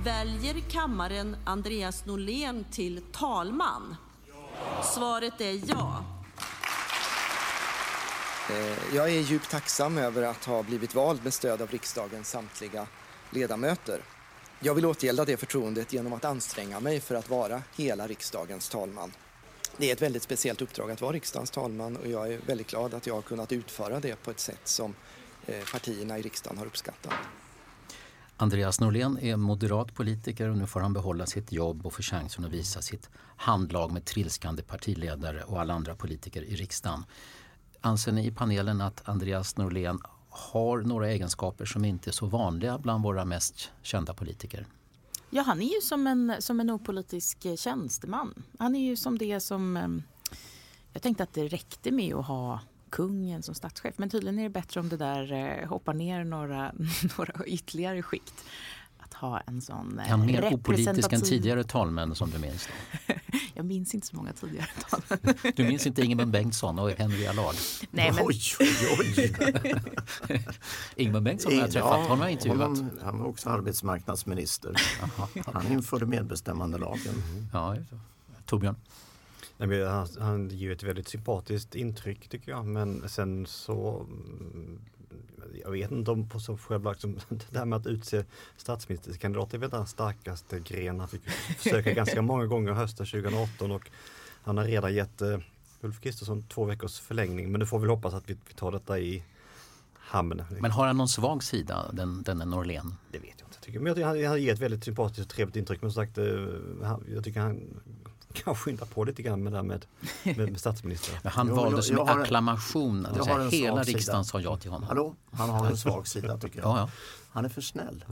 [0.05, 3.97] Väljer kammaren Andreas Norlén till talman?
[4.95, 6.05] Svaret är ja.
[8.51, 12.87] Eh, jag är djupt tacksam över att ha blivit vald med stöd av riksdagens samtliga
[13.31, 14.01] ledamöter.
[14.61, 19.13] Jag vill återgälda det förtroendet genom att anstränga mig för att vara hela riksdagens talman.
[19.77, 22.95] Det är ett väldigt speciellt uppdrag att vara riksdagens talman och jag är väldigt glad
[22.95, 24.95] att jag har kunnat utföra det på ett sätt som
[25.47, 27.13] eh, partierna i riksdagen har uppskattat.
[28.37, 32.45] Andreas Norlén är moderat politiker och nu får han behålla sitt jobb och få chansen
[32.45, 37.05] att visa sitt handlag med trilskande partiledare och alla andra politiker i riksdagen.
[37.81, 39.99] Anser ni i panelen att Andreas Norlén
[40.31, 44.67] har några egenskaper som inte är så vanliga bland våra mest kända politiker.
[45.31, 48.43] Ja, han är ju som en, som en opolitisk eh, tjänsteman.
[48.59, 49.77] Han är ju som det som...
[49.77, 50.03] Ehm,
[50.93, 52.61] jag tänkte att det räckte med att ha
[52.91, 53.95] kungen som statschef.
[53.99, 56.73] Men tydligen är det bättre om det där eh, hoppar ner några,
[57.19, 58.45] några ytterligare skikt
[59.15, 60.59] ha en sån Han mer representativ...
[60.59, 62.69] opolitisk än tidigare talmän som du minns?
[63.55, 65.35] jag minns inte så många tidigare talmän.
[65.57, 67.55] du minns inte Ingemund Bengtsson och Henry Allard?
[67.91, 68.25] Nej, men...
[68.27, 69.35] Oj, oj, oj.
[70.97, 72.69] Ingemund Bengtsson har jag träffat, ja, honom har jag intervjuat.
[72.69, 74.75] Honom, han var också arbetsmarknadsminister.
[75.45, 77.15] han införde medbestämmandelagen.
[77.53, 77.77] Ja,
[78.45, 78.77] Torbjörn?
[79.57, 84.07] Nej, han, han ger ett väldigt sympatiskt intryck tycker jag men sen så
[85.65, 87.19] jag vet inte om på så själva, liksom,
[87.51, 88.25] det här med att utse
[88.57, 93.91] statsministerkandidat är väl den starkaste gren han fick försöka ganska många gånger hösten 2018 och
[94.43, 95.39] han har redan gett eh,
[95.81, 98.99] Ulf Kristersson två veckors förlängning men nu får vi hoppas att vi, vi tar detta
[98.99, 99.25] i
[99.95, 100.43] hamn.
[100.61, 102.95] Men har han någon svag sida, den, denne Norlén?
[103.13, 103.61] Det vet jag inte.
[103.61, 103.79] Tycker.
[103.79, 105.83] Men jag tycker han, han ger ett väldigt sympatiskt och trevligt intryck.
[105.83, 106.19] Men som sagt,
[106.83, 107.61] han, jag tycker han
[108.33, 109.87] kan skynda på lite grann med det med,
[110.25, 111.19] med, med statsminister.
[111.23, 113.07] Men han valdes med acklamation.
[113.07, 114.89] Alltså hela riksdagen sa ja till honom.
[114.89, 116.69] Hallå, han har en svag sida tycker jag.
[116.69, 116.91] Ja, ja.
[117.31, 118.05] Han är för snäll.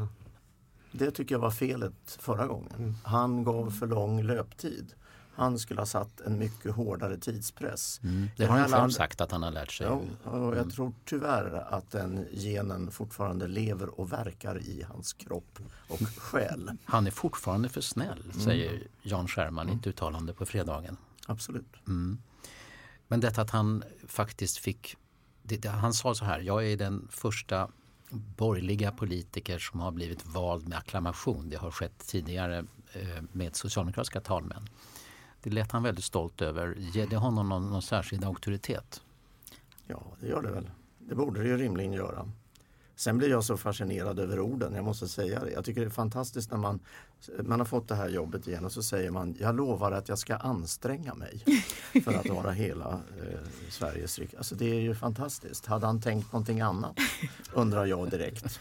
[0.92, 2.96] Det tycker jag var felet förra gången.
[3.04, 4.92] Han gav för lång löptid.
[5.36, 8.00] Han skulle ha satt en mycket hårdare tidspress.
[8.02, 8.28] Mm.
[8.36, 9.86] Det har han själv sagt att han har lärt sig.
[9.86, 10.70] Ja, och jag mm.
[10.70, 16.70] tror tyvärr att den genen fortfarande lever och verkar i hans kropp och själ.
[16.84, 18.40] Han är fortfarande för snäll, mm.
[18.40, 20.96] säger Jan Scherman i ett uttalande på fredagen.
[21.26, 21.74] Absolut.
[21.86, 22.18] Mm.
[23.08, 24.96] Men detta att han faktiskt fick...
[25.42, 27.68] Det, det, han sa så här, jag är den första
[28.10, 31.48] borgerliga politiker som har blivit vald med acklamation.
[31.48, 34.68] Det har skett tidigare eh, med socialdemokratiska talmän.
[35.46, 36.74] Det lät han väldigt stolt över.
[36.78, 39.02] Ger det honom någon, någon särskild auktoritet?
[39.86, 40.70] Ja, det gör det väl.
[40.98, 42.30] Det borde det ju rimligen göra.
[42.96, 45.50] Sen blir jag så fascinerad över orden, jag måste säga det.
[45.50, 46.80] Jag tycker det är fantastiskt när man,
[47.42, 50.18] man har fått det här jobbet igen och så säger man jag lovar att jag
[50.18, 51.44] ska anstränga mig
[52.04, 53.38] för att vara hela eh,
[53.70, 54.38] Sveriges riksdag.
[54.38, 55.66] Alltså det är ju fantastiskt.
[55.66, 56.98] Hade han tänkt någonting annat?
[57.52, 58.60] Undrar jag direkt.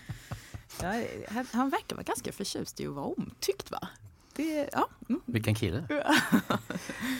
[0.82, 1.04] Ja,
[1.52, 3.88] han verkar vara ganska förtjust i att vara omtyckt va?
[4.36, 4.89] Det, ja.
[5.10, 5.21] Mm.
[5.26, 5.88] Vilken kille.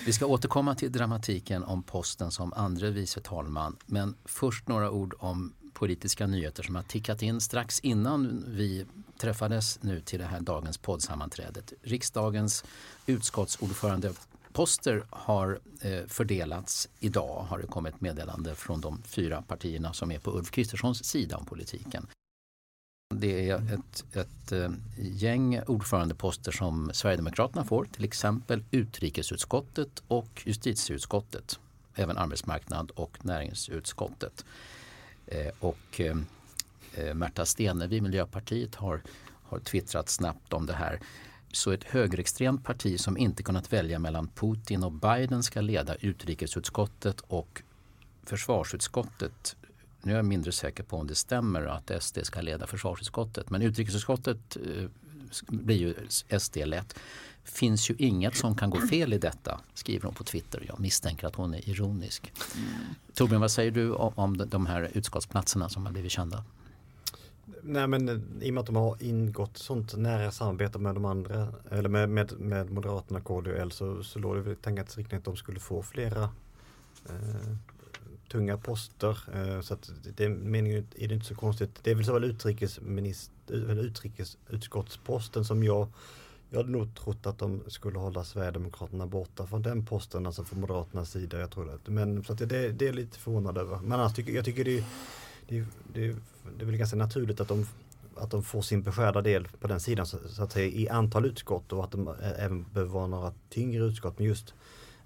[0.06, 3.78] Vi ska återkomma till dramatiken om posten som andre vice talman.
[3.86, 8.86] Men först några ord om politiska nyheter som har tickat in strax innan vi
[9.17, 11.73] träffades nu till det här dagens poddsammanträdet.
[11.82, 12.63] Riksdagens
[13.06, 20.19] utskottsordförandeposter har eh, fördelats idag har det kommit meddelande från de fyra partierna som är
[20.19, 22.08] på Ulf Kristerssons sida om politiken.
[23.10, 31.60] Det är ett, ett eh, gäng ordförandeposter som Sverigedemokraterna får, till exempel utrikesutskottet och justitieutskottet.
[31.96, 34.46] Även arbetsmarknad och näringsutskottet.
[35.28, 39.02] Eh, och eh, Märta Stenevi, Miljöpartiet, har,
[39.44, 41.00] har twittrat snabbt om det här.
[41.52, 47.22] Så ett högerextremt parti som inte kunnat välja mellan Putin och Biden ska leda utrikesutskottet
[47.22, 47.62] och
[48.24, 49.56] försvarsutskottet
[50.06, 53.50] nu är jag mindre säker på om det stämmer att SD ska leda försvarsutskottet.
[53.50, 54.89] Men utrikesutskottet eh,
[55.48, 55.94] blir ju
[56.39, 56.96] SD lätt.
[57.44, 60.63] finns ju inget som kan gå fel i detta, skriver hon på Twitter.
[60.68, 62.34] Jag misstänker att hon är ironisk.
[63.13, 66.44] Torbjörn, vad säger du om de här utskottsplatserna som har blivit kända?
[67.62, 71.06] Nej men eh, i och med att de har ingått sånt nära samarbete med de
[71.06, 74.98] andra eller med, med, med Moderaterna, KD och L så, så låg det väl tänkt
[74.98, 76.24] riktning att de skulle få flera
[77.10, 77.56] eh,
[78.32, 79.18] tunga poster.
[79.34, 81.80] Eh, så att det meningen är det inte så konstigt.
[81.84, 85.88] Det är väl såväl utrikesminister, utrikesutskottsposten som jag
[86.50, 90.60] jag hade nog trott att de skulle hålla Sverigedemokraterna borta från den posten, alltså från
[90.60, 91.40] Moderaternas sida.
[91.40, 91.92] Jag tror det.
[91.92, 93.80] Men så att det, det är lite förvånad över.
[93.80, 94.84] Men annars tycker jag tycker det,
[95.48, 96.16] det, det,
[96.58, 97.68] det är väl ganska naturligt att de,
[98.16, 101.26] att de får sin beskärda del på den sidan så, så att säga i antal
[101.26, 104.20] utskott och att de eh, även behöver vara några tyngre utskott.
[104.20, 104.54] Men just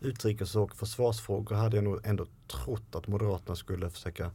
[0.02, 4.32] utrikes och försvarsfrågor hade jag nog ändå trott att Moderaterna skulle försöka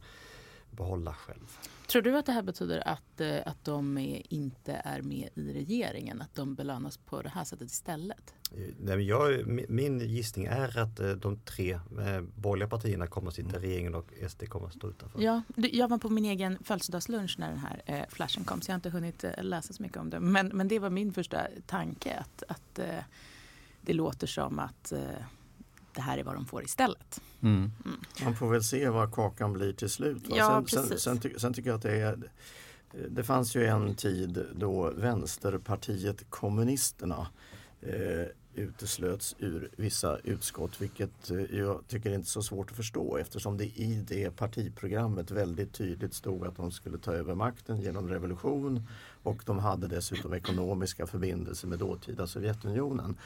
[0.75, 1.57] behålla själv.
[1.87, 3.97] Tror du att det här betyder att, eh, att de
[4.29, 6.21] inte är med i regeringen?
[6.21, 8.33] Att de belönas på det här sättet istället?
[8.79, 13.49] Nej, jag, min gissning är att eh, de tre eh, borgerliga partierna kommer att sitta
[13.49, 13.61] i mm.
[13.61, 15.21] regeringen och SD kommer att stå utanför.
[15.21, 18.77] Ja, jag var på min egen födelsedagslunch när den här flashen kom så jag har
[18.77, 20.19] inte hunnit läsa så mycket om det.
[20.19, 22.79] Men, men det var min första tanke att, att
[23.81, 24.93] det låter som att
[25.95, 27.21] det här är vad de får istället.
[27.41, 27.71] Mm.
[27.85, 27.99] Mm.
[28.23, 30.23] Man får väl se vad kakan blir till slut.
[30.29, 32.29] Ja, sen, sen, sen, ty sen, tycker jag att det är
[33.09, 37.27] det fanns ju en tid då Vänsterpartiet kommunisterna
[37.81, 42.77] eh, uteslöts ur vissa utskott vilket eh, jag tycker är inte är så svårt att
[42.77, 47.81] förstå eftersom det i det partiprogrammet väldigt tydligt stod att de skulle ta över makten
[47.81, 48.87] genom revolution
[49.23, 53.17] och de hade dessutom ekonomiska förbindelser med dåtida Sovjetunionen.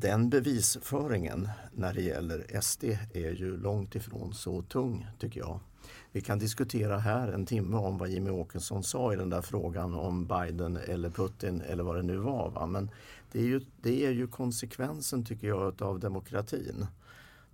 [0.00, 5.60] Den bevisföringen när det gäller SD är ju långt ifrån så tung tycker jag.
[6.12, 9.94] Vi kan diskutera här en timme om vad Jimmy Åkesson sa i den där frågan
[9.94, 12.50] om Biden eller Putin eller vad det nu var.
[12.50, 12.66] Va?
[12.66, 12.90] Men
[13.32, 16.86] det är, ju, det är ju konsekvensen tycker jag av demokratin.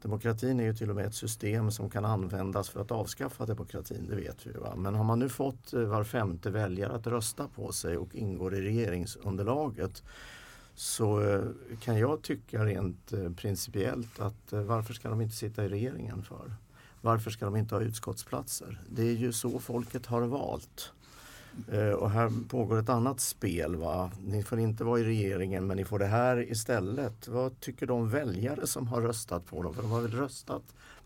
[0.02, 4.06] Demokratin är ju till och med ett system som kan användas för att avskaffa demokratin,
[4.08, 4.52] det vet vi.
[4.52, 4.76] Va?
[4.76, 8.54] Men har man nu fått eh, var femte väljare att rösta på sig och ingår
[8.54, 10.02] i regeringsunderlaget
[10.74, 11.40] så eh,
[11.80, 16.22] kan jag tycka rent eh, principiellt att eh, varför ska de inte sitta i regeringen
[16.22, 16.54] för?
[17.00, 18.80] Varför ska de inte ha utskottsplatser?
[18.88, 20.92] Det är ju så folket har valt.
[21.98, 23.76] Och här pågår ett annat spel.
[23.76, 24.10] Va?
[24.24, 27.28] Ni får inte vara i regeringen men ni får det här istället.
[27.28, 29.74] Vad tycker de väljare som har röstat på dem?
[29.74, 30.62] För de har väl röstat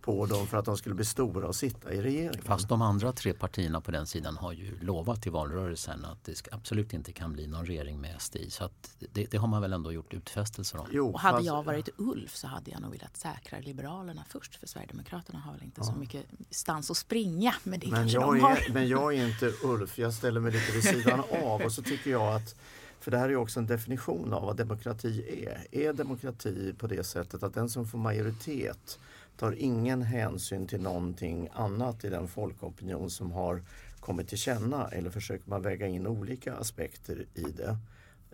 [0.07, 2.43] på dem för att de skulle bli stora och sitta i regeringen.
[2.43, 6.49] Fast de andra tre partierna på den sidan har ju lovat i valrörelsen att det
[6.53, 8.51] absolut inte kan bli någon regering med SD i.
[8.51, 8.71] Så
[9.13, 10.87] det, det, har man väl ändå gjort utfästelser om.
[10.91, 14.67] Jo, och hade jag varit Ulf så hade jag nog velat säkra Liberalerna först för
[14.67, 15.85] Sverigedemokraterna har väl inte ja.
[15.85, 19.99] så mycket stans att springa med det men jag, är, men jag är inte Ulf,
[19.99, 22.55] jag ställer mig lite vid sidan av och så tycker jag att
[23.01, 25.67] för det här är också en definition av vad demokrati är.
[25.71, 28.99] Är demokrati på det sättet att den som får majoritet
[29.37, 33.63] tar ingen hänsyn till någonting annat i den folkopinion som har
[34.01, 37.79] kommit till känna eller försöker man väga in olika aspekter i det?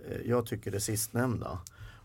[0.09, 1.59] Eh, jag tycker det sistnämnda.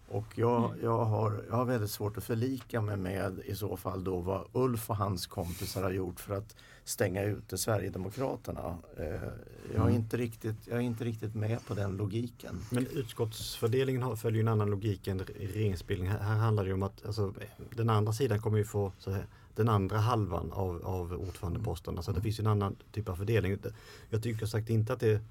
[0.10, 0.80] Och jag, mm.
[0.84, 4.45] jag, har, jag har väldigt svårt att förlika mig med i så fall då vad
[4.53, 8.78] Ulf och hans kompisar har gjort för att stänga ute Sverigedemokraterna.
[8.97, 9.95] Eh, jag, är mm.
[9.95, 12.60] inte riktigt, jag är inte riktigt med på den logiken.
[12.72, 16.10] Men utskottsfördelningen följer en annan logik än regeringsbildning.
[16.10, 17.34] Här, handlar det om att alltså,
[17.76, 22.01] den andra sidan kommer ju få här, den andra halvan av, av ordförandeposterna.
[22.01, 23.58] Så det finns en annan typ av fördelning.
[24.10, 25.22] Jag tycker sagt inte att det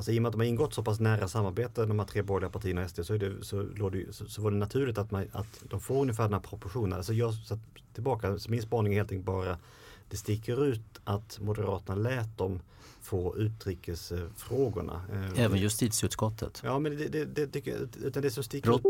[0.00, 2.22] Alltså i och med att de har ingått så pass nära samarbete de här tre
[2.22, 5.10] borgerliga partierna och SD så, är det, så, det, så, så var det naturligt att,
[5.10, 6.92] man, att de får ungefär den här proportionen.
[6.92, 7.58] Alltså jag satt
[7.94, 9.58] tillbaka, så min spaning är helt enkelt bara
[10.10, 12.60] det sticker ut att Moderaterna lät dem
[13.02, 15.02] få utrikesfrågorna.
[15.12, 16.62] Eh, Även justitieutskottet?
[16.64, 18.82] Ja, men det, det, det, det, utan det som sticker ut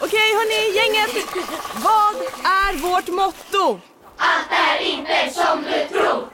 [0.00, 1.26] Okej hörni, gänget!
[1.74, 3.80] Vad är vårt motto?
[4.16, 6.33] Allt är inte som du tror!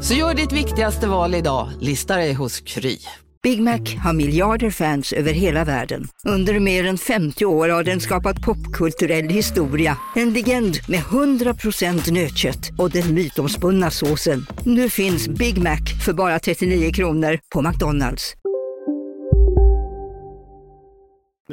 [0.00, 2.98] Så gör ditt viktigaste val idag, lista dig hos Kry.
[3.42, 6.04] Big Mac har miljarder fans över hela världen.
[6.26, 9.98] Under mer än 50 år har den skapat popkulturell historia.
[10.16, 14.46] En legend med 100% nötkött och den mytomspunna såsen.
[14.64, 18.34] Nu finns Big Mac för bara 39 kronor på McDonalds.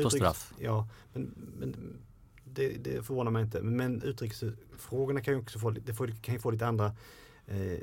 [0.04, 0.54] På straff?
[0.60, 1.76] Ja, men, men
[2.44, 3.62] det, det förvånar mig inte.
[3.62, 6.92] Men utrikesfrågorna kan ju också få, det får, kan ju få lite andra
[7.48, 7.80] Eh,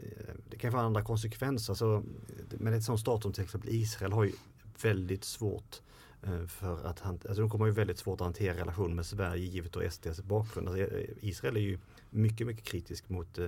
[0.49, 1.75] det kan få andra konsekvenser.
[1.75, 2.03] Så,
[2.51, 4.33] men ett sånt stat som till exempel Israel har ju
[4.83, 5.81] väldigt svårt
[6.23, 9.47] eh, för att han, alltså de kommer ju väldigt svårt att hantera relationen med Sverige
[9.47, 10.69] givet och SDs bakgrund.
[10.69, 11.79] Alltså eh, Israel är ju
[12.11, 13.39] mycket, mycket kritisk mot,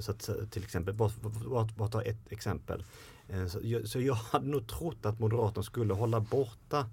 [0.00, 1.10] så att till exempel, bara,
[1.50, 2.84] bara, bara ta ett exempel.
[3.48, 6.88] Så jag, så jag hade nog trott att Moderaterna skulle hålla borta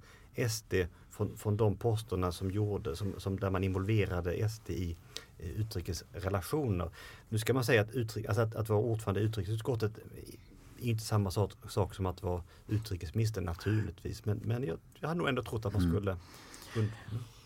[0.49, 0.73] SD
[1.09, 4.97] från, från de posterna som gjorde, som, som där man involverade SD i
[5.37, 6.89] utrikesrelationer.
[7.33, 9.91] Nu ska man säga att, utrik, alltså att, att vara ordförande i utrikesutskottet
[10.81, 14.25] är inte samma sak, sak som att vara utrikesminister naturligtvis.
[14.25, 15.93] Men, men jag, jag hade nog ändå trott att man mm.
[15.93, 16.17] skulle
[16.75, 16.91] mm.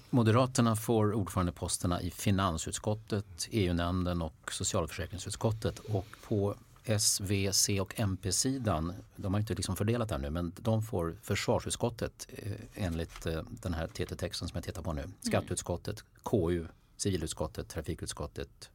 [0.10, 5.80] Moderaterna får ordförandeposterna i finansutskottet, EU-nämnden och socialförsäkringsutskottet.
[5.80, 10.52] Och på S, V, C och MP-sidan, de har inte liksom fördelat det nu, men
[10.58, 15.02] de får försvarsutskottet eh, enligt eh, den här TT-texten som jag tittar på nu.
[15.02, 15.14] Mm.
[15.22, 16.66] Skatteutskottet, KU,
[16.98, 18.70] civilutskottet, trafikutskottet,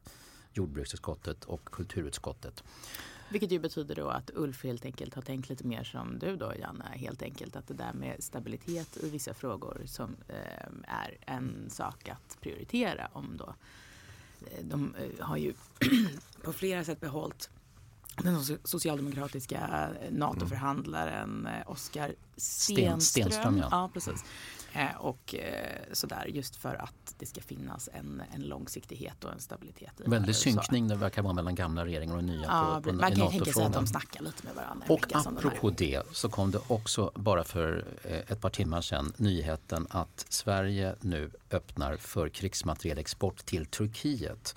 [0.53, 2.63] jordbruksutskottet och kulturutskottet.
[3.29, 6.53] Vilket ju betyder då att Ulf helt enkelt har tänkt lite mer som du då
[6.59, 6.85] Janne.
[6.93, 12.09] Helt enkelt att det där med stabilitet i vissa frågor som eh, är en sak
[12.09, 13.55] att prioritera om då.
[14.51, 15.53] Eh, de eh, har ju
[16.43, 17.49] på flera sätt behållit
[18.17, 23.01] den socialdemokratiska NATO-förhandlaren eh, Oskar Stenström.
[23.01, 23.67] Stenström ja.
[23.71, 23.89] ja.
[23.93, 24.23] precis.
[24.73, 29.39] Eh, och eh, sådär just för att det ska finnas en, en långsiktighet och en
[29.39, 30.01] stabilitet.
[30.05, 33.15] I Väldigt synkning det verkar vara mellan gamla regeringar och nya ja, på, på, Man
[33.15, 34.85] kan tänka sig att de snackar lite med varandra.
[34.89, 37.85] Och apropå det så kom det också bara för
[38.27, 44.55] ett par timmar sedan nyheten att Sverige nu öppnar för krigsmaterielexport till Turkiet.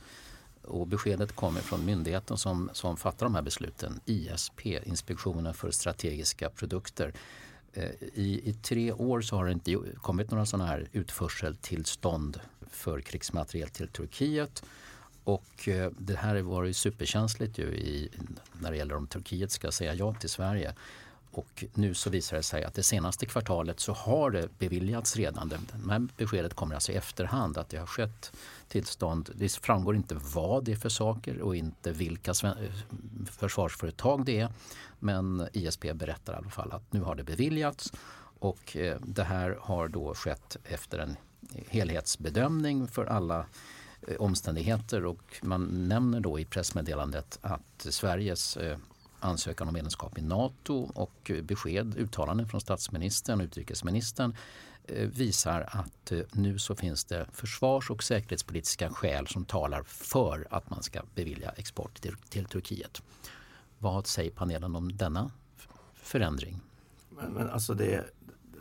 [0.66, 6.50] Och beskedet kommer från myndigheten som, som fattar de här besluten, ISP, Inspektionen för strategiska
[6.50, 7.12] produkter.
[7.72, 12.40] Eh, I, I tre år så har det inte kommit några sådana här utförseltillstånd
[12.70, 14.64] för krigsmateriel till Turkiet.
[15.24, 18.10] Och eh, det här var ju superkänsligt ju i,
[18.52, 20.74] när det gäller om Turkiet ska säga ja till Sverige.
[21.36, 25.48] Och nu så visar det sig att det senaste kvartalet så har det beviljats redan.
[25.48, 25.58] Det
[25.90, 28.32] här beskedet kommer alltså i efterhand att det har skett
[28.68, 29.30] tillstånd.
[29.34, 32.34] Det framgår inte vad det är för saker och inte vilka
[33.30, 34.48] försvarsföretag det är.
[34.98, 37.92] Men ISP berättar i alla fall att nu har det beviljats
[38.38, 41.16] och eh, det här har då skett efter en
[41.68, 43.46] helhetsbedömning för alla
[44.08, 48.78] eh, omständigheter och man nämner då i pressmeddelandet att Sveriges eh,
[49.20, 54.36] ansökan om medlemskap i Nato och besked, uttalanden från statsministern och utrikesministern
[54.84, 60.46] eh, visar att eh, nu så finns det försvars och säkerhetspolitiska skäl som talar för
[60.50, 63.02] att man ska bevilja export till, till Turkiet.
[63.78, 65.30] Vad säger panelen om denna
[65.94, 66.60] förändring?
[67.10, 68.04] Men, men alltså det,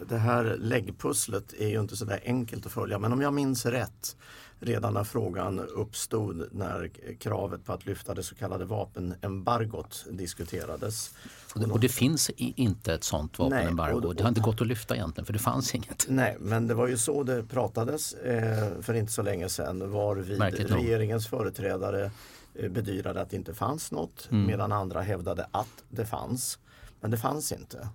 [0.10, 3.66] det här läggpusslet är ju inte så där enkelt att följa men om jag minns
[3.66, 4.18] rätt
[4.60, 11.14] redan när frågan uppstod när kravet på att lyfta det så kallade vapenembargot diskuterades.
[11.54, 14.00] Och det, och det finns inte ett sånt vapenembargo.
[14.00, 16.06] Nej, och, det har inte gått att lyfta egentligen för det fanns inget.
[16.10, 20.42] Nej, men det var ju så det pratades eh, för inte så länge sedan varvid
[20.70, 22.12] regeringens företrädare
[22.54, 24.48] eh, bedyrade att det inte fanns något mm.
[24.48, 26.60] medan andra hävdade att det fanns.
[27.02, 27.90] Men det fanns inte.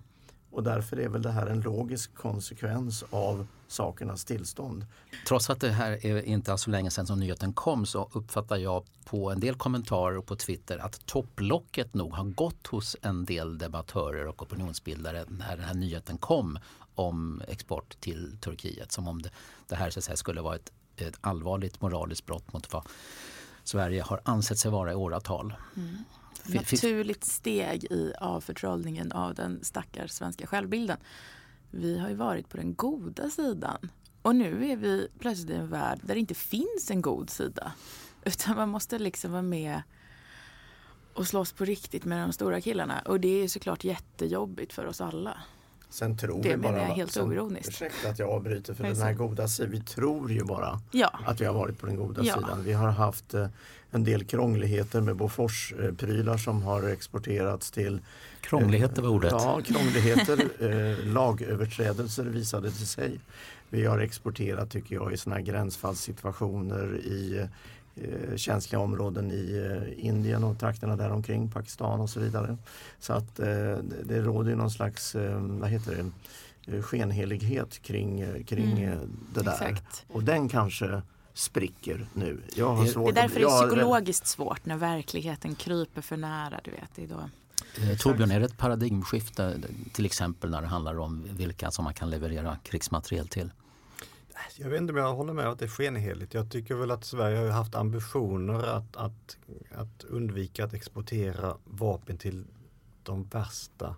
[0.51, 4.85] Och därför är väl det här en logisk konsekvens av sakernas tillstånd.
[5.27, 8.85] Trots att det här är inte så länge sedan som nyheten kom så uppfattar jag
[9.05, 14.27] på en del kommentarer på Twitter att topplocket nog har gått hos en del debattörer
[14.27, 16.59] och opinionsbildare när den här nyheten kom
[16.95, 18.91] om export till Turkiet.
[18.91, 19.29] Som om det,
[19.67, 22.87] det här så att säga, skulle vara ett, ett allvarligt moraliskt brott mot vad
[23.63, 25.53] Sverige har ansett sig vara i åratal.
[25.75, 25.97] Mm
[26.45, 30.97] naturligt steg i avförtrollningen av den stackars svenska självbilden.
[31.71, 33.89] Vi har ju varit på den goda sidan
[34.21, 37.71] och nu är vi plötsligt i en värld där det inte finns en god sida.
[38.23, 39.81] Utan man måste liksom vara med
[41.13, 43.01] och slåss på riktigt med de stora killarna.
[43.05, 45.37] Och det är såklart jättejobbigt för oss alla.
[45.89, 47.69] Sen tror det vi bara, jag helt sen, oironiskt.
[47.69, 49.71] Ursäkta att jag avbryter för den här goda sidan.
[49.71, 51.19] Vi tror ju bara ja.
[51.25, 52.33] att vi har varit på den goda ja.
[52.33, 52.63] sidan.
[52.63, 53.47] Vi har haft eh,
[53.91, 57.99] en del krångligheter med Bofors-prylar som har exporterats till
[58.41, 59.31] Krångligheter var ordet.
[59.31, 60.39] Ja, krångligheter.
[60.59, 63.19] eh, lagöverträdelser visade det sig.
[63.69, 67.47] Vi har exporterat tycker jag i sådana här gränsfallssituationer i
[67.95, 72.57] eh, känsliga områden i eh, Indien och trakterna däromkring, Pakistan och så vidare.
[72.99, 78.43] Så att eh, det, råder ju någon slags, eh, vad heter det, eh, skenhelighet kring,
[78.43, 78.99] kring mm,
[79.33, 79.51] det där.
[79.51, 80.05] Exakt.
[80.07, 81.01] Och den kanske
[81.41, 82.41] spricker nu.
[82.55, 86.59] Jag har svårt det är därför det är psykologiskt svårt när verkligheten kryper för nära.
[86.63, 87.29] Du vet, det är då...
[87.81, 89.57] Eh, Torbjörn, är det ett paradigmskifte
[89.93, 93.51] till exempel när det handlar om vilka som man kan leverera krigsmateriel till?
[94.55, 96.33] Jag vet inte om jag håller med att det är skenheligt.
[96.33, 99.37] Jag tycker väl att Sverige har haft ambitioner att, att,
[99.75, 102.43] att undvika att exportera vapen till
[103.03, 103.95] de värsta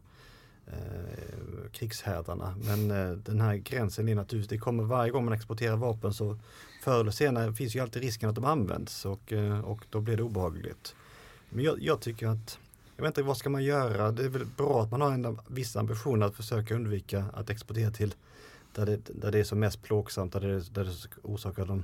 [0.68, 2.56] eh, krigshärdarna.
[2.64, 6.38] Men eh, den här gränsen är naturligtvis, det kommer varje gång man exporterar vapen så
[6.84, 10.18] förr eller senare finns ju alltid risken att de används och, eh, och då blir
[10.18, 10.96] det obehagligt.
[11.50, 12.60] Men jag, jag, tycker att,
[12.96, 14.12] jag vet inte vad ska man göra?
[14.12, 17.92] Det är väl bra att man har en viss ambition att försöka undvika att exportera
[17.92, 18.16] till
[18.76, 21.84] där det, där det är som mest plågsamt, där det, där det orsakar de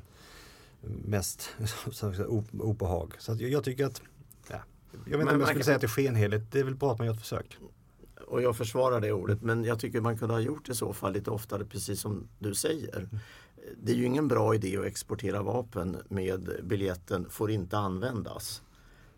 [1.05, 1.49] mest
[2.59, 3.13] obehag.
[3.19, 4.01] Så jag, jag, tycker att,
[4.49, 4.63] ja,
[5.05, 6.91] jag vet inte om jag skulle säga att det är skenheligt, det är väl bra
[6.91, 7.57] att man gör ett försök
[8.29, 10.93] och jag försvarar det ordet, men jag tycker man kunde ha gjort det i så
[10.93, 13.09] fall lite oftare precis som du säger.
[13.77, 18.61] Det är ju ingen bra idé att exportera vapen med biljetten får inte användas.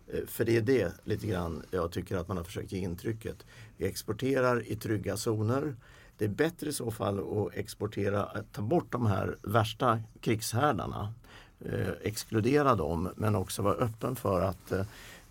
[0.07, 3.45] Eh, för det är det lite grann jag tycker att man har försökt ge intrycket.
[3.77, 5.75] Vi exporterar i trygga zoner.
[6.17, 11.13] Det är bättre i så fall att exportera, att ta bort de här värsta krigshärdarna.
[11.65, 14.73] Eh, exkludera dem men också vara öppen för att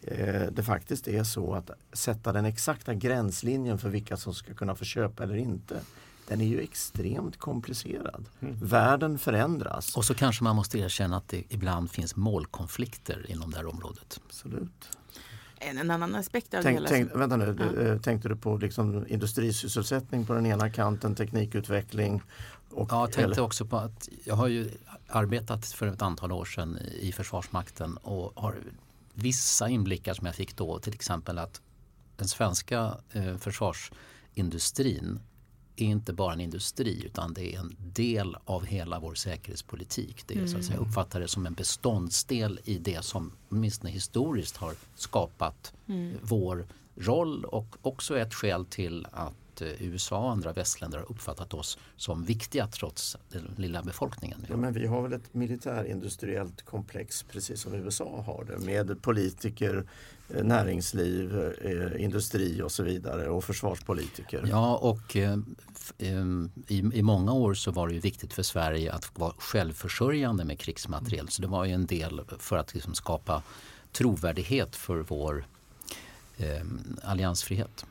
[0.02, 4.74] Eh, det faktiskt är så att sätta den exakta gränslinjen för vilka som ska kunna
[4.74, 5.80] få köpa eller inte
[6.30, 8.24] den är ju extremt komplicerad.
[8.40, 8.56] Mm.
[8.62, 9.96] Världen förändras.
[9.96, 14.20] Och så kanske man måste erkänna att det ibland finns målkonflikter inom det här området.
[14.26, 14.98] Absolut.
[15.58, 16.88] En, en annan aspekt av tänk, det hela.
[16.88, 17.82] Tänk, vänta nu, ja.
[17.82, 22.22] Eh, tänkte du på liksom industrisysselsättning på den ena kanten, teknikutveckling?
[22.70, 24.70] Och, ja, jag tänkte också på att jag har ju
[25.08, 28.54] arbetat för ett antal år sedan i Försvarsmakten och har
[29.14, 31.60] vissa inblickar som jag fick då, till exempel att
[32.16, 35.20] den svenska eh, försvarsindustrin
[35.84, 40.26] är inte bara en industri utan det är en del av hela vår säkerhetspolitik.
[40.26, 40.48] Det är, mm.
[40.48, 40.88] så att säga, mm.
[40.88, 46.14] uppfattar det som en beståndsdel i det som åtminstone historiskt har skapat mm.
[46.22, 46.66] vår
[46.96, 51.78] roll och också ett skäl till att Eh, USA och andra västländer har uppfattat oss
[51.96, 54.46] som viktiga trots den lilla befolkningen.
[54.48, 59.84] Ja, men vi har väl ett militärindustriellt komplex precis som USA har det med politiker,
[60.42, 64.44] näringsliv, eh, industri och så vidare och försvarspolitiker.
[64.50, 65.36] Ja, och eh,
[66.68, 70.58] i, i många år så var det ju viktigt för Sverige att vara självförsörjande med
[70.58, 71.28] krigsmateriel.
[71.28, 73.42] Så det var ju en del för att liksom skapa
[73.92, 75.44] trovärdighet för vår
[76.36, 76.64] eh,
[77.02, 77.84] alliansfrihet.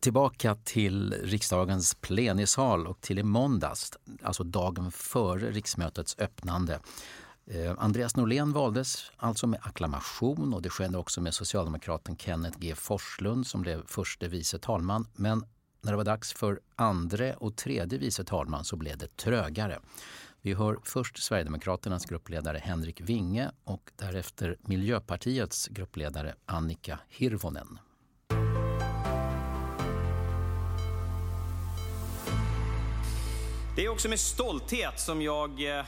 [0.00, 3.92] Tillbaka till riksdagens plenisal och till i måndags,
[4.22, 6.78] alltså dagen före riksmötets öppnande.
[7.46, 12.74] Eh, Andreas Norlén valdes alltså med akklamation och det skedde också med socialdemokraten Kenneth G
[12.74, 15.06] Forslund som blev förste vice talman.
[15.14, 15.44] Men
[15.80, 19.78] när det var dags för andre och tredje vice talman så blev det trögare.
[20.40, 27.78] Vi hör först Sverigedemokraternas gruppledare Henrik Winge och därefter Miljöpartiets gruppledare Annika Hirvonen.
[33.76, 35.84] Det är också med stolthet som jag eh,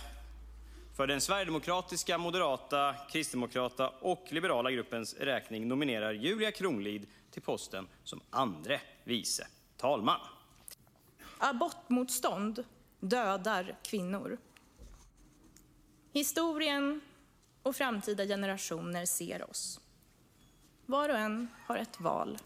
[0.97, 8.21] för den sverigedemokratiska, moderata, kristdemokrata och liberala gruppens räkning nominerar Julia Kronlid till posten som
[8.31, 10.21] andre vice talman.
[11.39, 12.65] Abortmotstånd
[13.01, 14.39] dödar kvinnor.
[16.13, 17.01] Historien
[17.63, 19.81] och framtida generationer ser oss.
[20.87, 22.39] Var och en har ett val.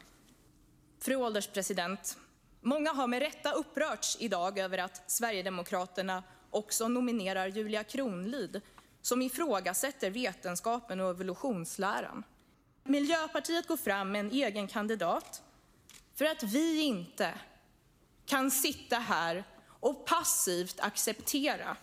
[1.00, 2.18] Fru ålderspresident,
[2.60, 8.60] många har med rätta upprörts idag över att Sverigedemokraterna också nominerar Julia Kronlid
[9.02, 12.24] som ifrågasätter vetenskapen och evolutionsläran.
[12.84, 15.42] Miljöpartiet går fram med en egen kandidat
[16.14, 17.34] för att vi inte
[18.26, 19.44] kan sitta här
[19.80, 21.76] och passivt acceptera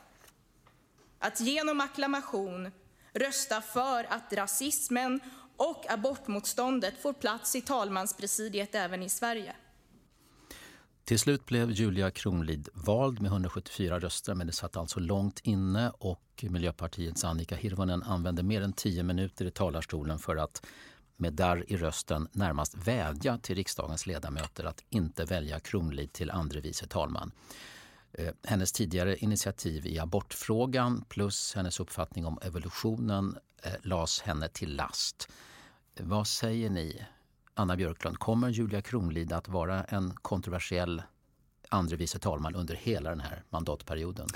[1.19, 2.71] att genom acklamation
[3.13, 5.19] rösta för att rasismen
[5.57, 9.55] och abortmotståndet får plats i talmanspresidiet även i Sverige.
[11.05, 15.89] Till slut blev Julia Kronlid vald med 174 röster men det satt alltså långt inne
[15.89, 20.65] och Miljöpartiets Annika Hirvonen använde mer än tio minuter i talarstolen för att
[21.17, 26.61] med darr i rösten närmast vädja till riksdagens ledamöter att inte välja Kronlid till andre
[26.61, 27.31] vice talman.
[28.11, 34.75] Eh, hennes tidigare initiativ i abortfrågan plus hennes uppfattning om evolutionen eh, lades henne till
[34.75, 35.29] last.
[35.99, 37.05] Vad säger ni,
[37.57, 38.17] Anna Björklund?
[38.19, 41.01] Kommer Julia Kronlid att vara en kontroversiell
[41.69, 44.27] andre vice talman under hela den här mandatperioden?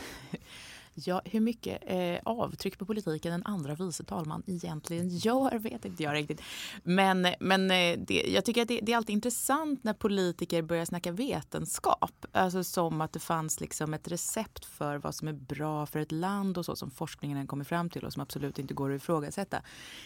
[1.07, 6.03] Ja, hur mycket eh, avtryck på politiken en andra vice talman egentligen gör vet inte
[6.03, 6.41] jag riktigt.
[6.83, 10.85] Men, men eh, det, jag tycker att det, det, är alltid intressant när politiker börjar
[10.85, 12.25] snacka vetenskap.
[12.31, 16.11] Alltså som att det fanns liksom ett recept för vad som är bra för ett
[16.11, 19.61] land och så som forskningen kommer fram till och som absolut inte går att ifrågasätta.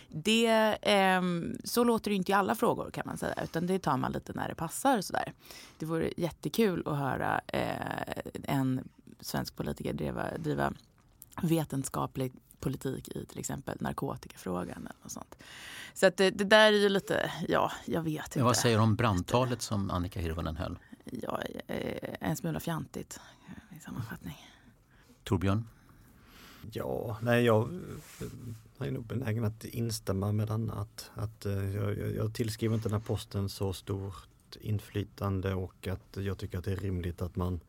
[0.09, 1.21] Det, eh,
[1.63, 4.33] så låter det inte i alla frågor kan man säga, utan det tar man lite
[4.33, 5.01] när det passar.
[5.01, 5.33] Sådär.
[5.79, 7.73] Det vore jättekul att höra eh,
[8.43, 8.89] en
[9.23, 10.73] svensk politiker driva, driva
[11.41, 14.77] vetenskaplig politik i till exempel narkotikafrågan.
[14.77, 15.35] Eller något sånt.
[15.93, 18.39] Så att det, det, där är ju lite, ja, jag vet inte.
[18.39, 20.79] Ja, vad säger du om brandtalet som Annika Hirvonen höll?
[21.05, 23.19] Ja, eh, en smula fjantigt
[23.77, 24.37] i sammanfattning.
[25.23, 25.67] Torbjörn?
[26.71, 27.69] Ja, nej jag
[28.77, 30.73] är nog benägen att instämma med Anna.
[30.73, 36.17] Att, att eh, jag, jag tillskriver inte den här posten så stort inflytande och att
[36.17, 37.59] jag tycker att det är rimligt att man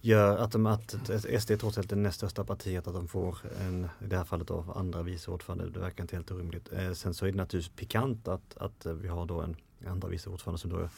[0.00, 0.94] gör att, de, att
[1.40, 4.24] SD trots allt är det näst största partiet att de får en, i det här
[4.24, 5.70] fallet då, andra vice ordförande.
[5.70, 6.72] Det verkar inte helt orimligt.
[6.72, 9.56] Eh, sen så är det naturligtvis pikant att, att vi har då en
[9.86, 10.88] andra vice ordförande som då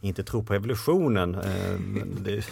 [0.00, 1.34] inte tror på evolutionen.
[1.34, 1.74] Eh,
[2.20, 2.44] det,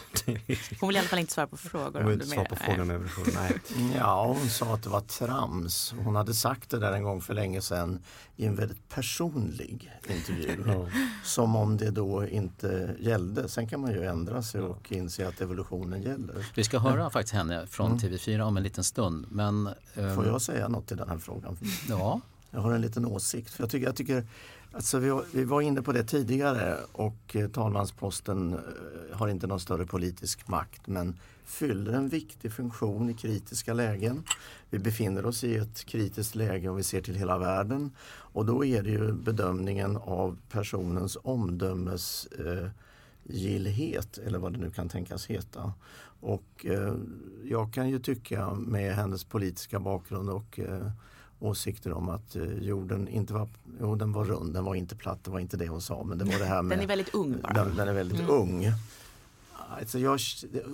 [0.81, 2.01] hon vill i alla fall inte svara på frågor.
[2.01, 3.25] Hon vill inte svara på frågan om evolution.
[3.35, 3.53] Nej.
[3.97, 5.95] Ja, hon sa att det var trams.
[6.05, 7.99] Hon hade sagt det där en gång för länge sedan
[8.37, 10.65] i en väldigt personlig intervju.
[10.67, 10.89] Ja.
[11.25, 13.49] Som om det då inte gällde.
[13.49, 16.47] Sen kan man ju ändra sig och inse att evolutionen gäller.
[16.55, 17.99] Vi ska höra faktiskt henne från mm.
[17.99, 19.27] TV4 om en liten stund.
[19.31, 19.69] Men.
[19.95, 21.59] Får jag säga något i den här frågan?
[21.89, 22.21] Ja.
[22.51, 23.51] Jag har en liten åsikt.
[23.51, 24.27] För jag, tycker, jag tycker
[24.73, 29.61] Alltså vi, vi, var inne på det tidigare och eh, talmansposten eh, har inte någon
[29.61, 34.25] större politisk makt men fyller en viktig funktion i kritiska lägen.
[34.71, 38.65] Vi befinner oss i ett kritiskt läge och vi ser till hela världen och då
[38.65, 45.73] är det ju bedömningen av personens omdömesgillhet eh, eller vad det nu kan tänkas heta.
[46.21, 46.95] Och eh,
[47.45, 50.91] jag kan ju tycka med hennes politiska bakgrund och eh,
[51.41, 53.49] åsikter om att eh, jorden inte var,
[53.81, 56.05] jo, den var rund, den var inte platt, det var inte det hon sa.
[56.05, 57.53] Men det var det här med, den är väldigt ung bara.
[57.53, 58.31] Den, den är väldigt mm.
[58.31, 58.73] ung.
[59.71, 60.21] Alltså jag,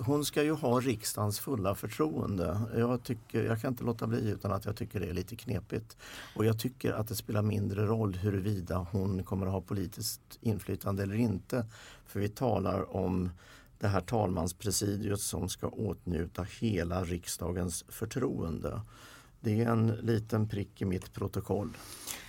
[0.05, 2.61] hon ska ju ha riksdagens fulla förtroende.
[2.75, 5.97] Jag, tycker, jag kan inte låta bli utan att jag tycker det är lite knepigt.
[6.35, 11.03] Och jag tycker att det spelar mindre roll huruvida hon kommer att ha politiskt inflytande
[11.03, 11.65] eller inte.
[12.05, 13.29] För vi talar om
[13.79, 18.81] det här talmanspresidiet som ska åtnjuta hela riksdagens förtroende.
[19.45, 21.77] Det är en liten prick i mitt protokoll.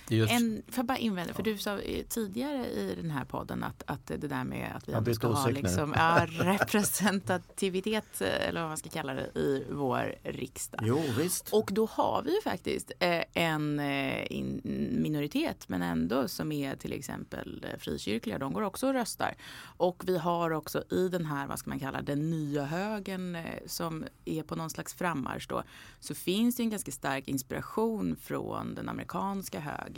[0.09, 0.33] Just...
[0.33, 1.79] En, jag bara invända, för du sa
[2.09, 5.49] tidigare i den här podden att, att det där med att vi ändå ska ha
[5.49, 10.81] liksom, ja, representativitet, eller vad man ska kalla det, i vår riksdag.
[10.83, 11.53] Jo, visst.
[11.53, 14.43] Och då har vi ju faktiskt eh, en eh,
[14.91, 19.35] minoritet, men ändå som är till exempel eh, frikyrkliga, de går också och röstar.
[19.61, 24.05] Och vi har också i den här, vad ska man kalla den nya högen som
[24.25, 25.63] är på någon slags frammarsch då,
[25.99, 29.96] så finns det en ganska stark inspiration från den amerikanska högen.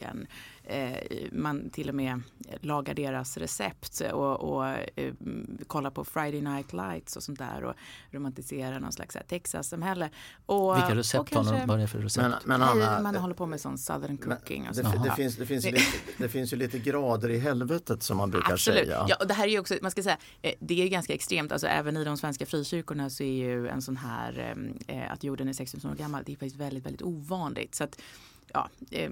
[0.69, 0.97] Eh,
[1.31, 2.21] man till och med
[2.61, 5.13] lagar deras recept och, och eh,
[5.67, 7.73] kollar på Friday Night Lights och sånt där och
[8.11, 10.09] romantiserar någon slags Texas-samhälle.
[10.75, 11.67] Vilka recept har de?
[11.67, 12.45] Vad är för recept?
[12.45, 14.69] Men, men Anna, man håller på med sån southern cooking.
[14.69, 15.81] Och det, det, finns, det, finns lite,
[16.17, 18.85] det finns ju lite grader i helvetet som man brukar Absolut.
[18.85, 19.05] säga.
[19.09, 21.51] Ja, och det här är ju också, man ska säga, eh, det är ganska extremt.
[21.51, 24.55] Alltså även i de svenska frikyrkorna så är ju en sån här
[24.87, 27.75] eh, att jorden är 6000 år gammal, det är faktiskt väldigt, väldigt ovanligt.
[27.75, 28.01] Så att,
[28.53, 29.11] ja, eh,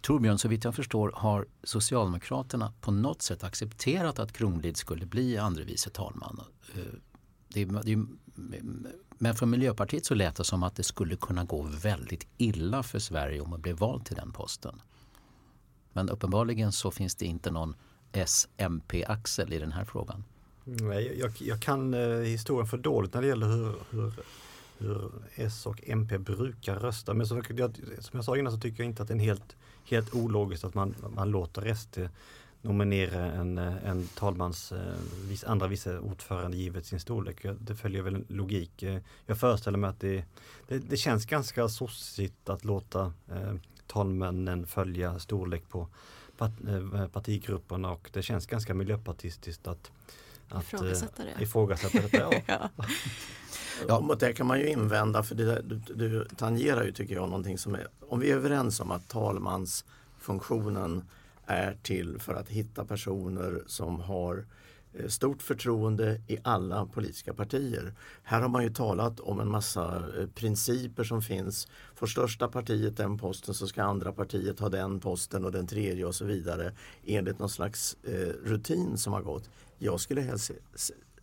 [0.00, 5.38] Torbjörn, så vitt jag förstår har Socialdemokraterna på något sätt accepterat att Kronlid skulle bli
[5.38, 6.40] andre vice talman.
[6.74, 6.82] Eh,
[7.48, 8.06] det är, det är,
[9.18, 12.98] men för Miljöpartiet så lät det som att det skulle kunna gå väldigt illa för
[12.98, 14.80] Sverige om man blev vald till den posten.
[15.92, 17.74] Men uppenbarligen så finns det inte någon
[18.12, 20.24] SMP-axel i den här frågan.
[20.64, 24.12] Nej, jag, jag kan eh, historien för dåligt när det gäller hur, hur
[24.78, 27.14] hur S och MP brukar rösta.
[27.14, 29.20] Men som jag, som jag sa innan så tycker jag inte att det är en
[29.20, 29.56] helt,
[29.88, 32.08] helt ologiskt att man, man låter SD eh,
[32.62, 34.94] nominera en, eh, en talmans eh,
[35.28, 37.46] vis, andra vice ordförande givet sin storlek.
[37.60, 38.84] Det följer väl en logik.
[39.26, 40.24] Jag föreställer mig att det,
[40.68, 43.54] det, det känns ganska sossigt att låta eh,
[43.86, 45.88] talmännen följa storlek på
[46.38, 49.92] part, eh, partigrupperna och det känns ganska miljöpartistiskt att,
[50.48, 51.42] att ifrågasätta det.
[51.42, 52.42] Ifrågasätta detta, ja.
[52.46, 52.84] ja.
[53.88, 54.00] Ja.
[54.00, 57.58] Mot det kan man ju invända för det, du, du tangerar ju tycker jag någonting
[57.58, 61.04] som är, om vi är överens om att talmansfunktionen
[61.46, 64.44] är till för att hitta personer som har
[64.94, 67.94] eh, stort förtroende i alla politiska partier.
[68.22, 71.68] Här har man ju talat om en massa eh, principer som finns.
[71.94, 76.04] Får största partiet den posten så ska andra partiet ha den posten och den tredje
[76.04, 76.72] och så vidare
[77.04, 79.50] enligt någon slags eh, rutin som har gått.
[79.78, 80.50] Jag skulle helst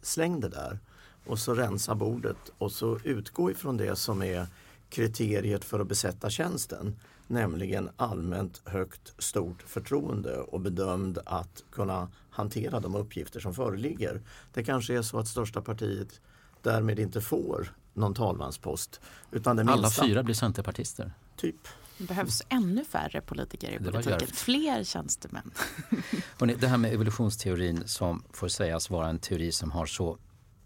[0.02, 0.80] släng det där
[1.26, 4.48] och så rensa bordet och så utgå ifrån det som är
[4.90, 6.96] kriteriet för att besätta tjänsten.
[7.28, 14.22] Nämligen allmänt högt stort förtroende och bedömd att kunna hantera de uppgifter som föreligger.
[14.54, 16.22] Det kanske är så att största partiet
[16.62, 19.02] därmed inte får någon talmanspost.
[19.32, 19.80] Utan det minsta.
[19.80, 21.12] Alla fyra blir centerpartister.
[21.36, 21.68] Typ.
[21.98, 25.52] Det behövs ännu färre politiker i politiken, fler tjänstemän.
[26.40, 30.18] Hörrni, det här med evolutionsteorin som får sägas vara en teori som har så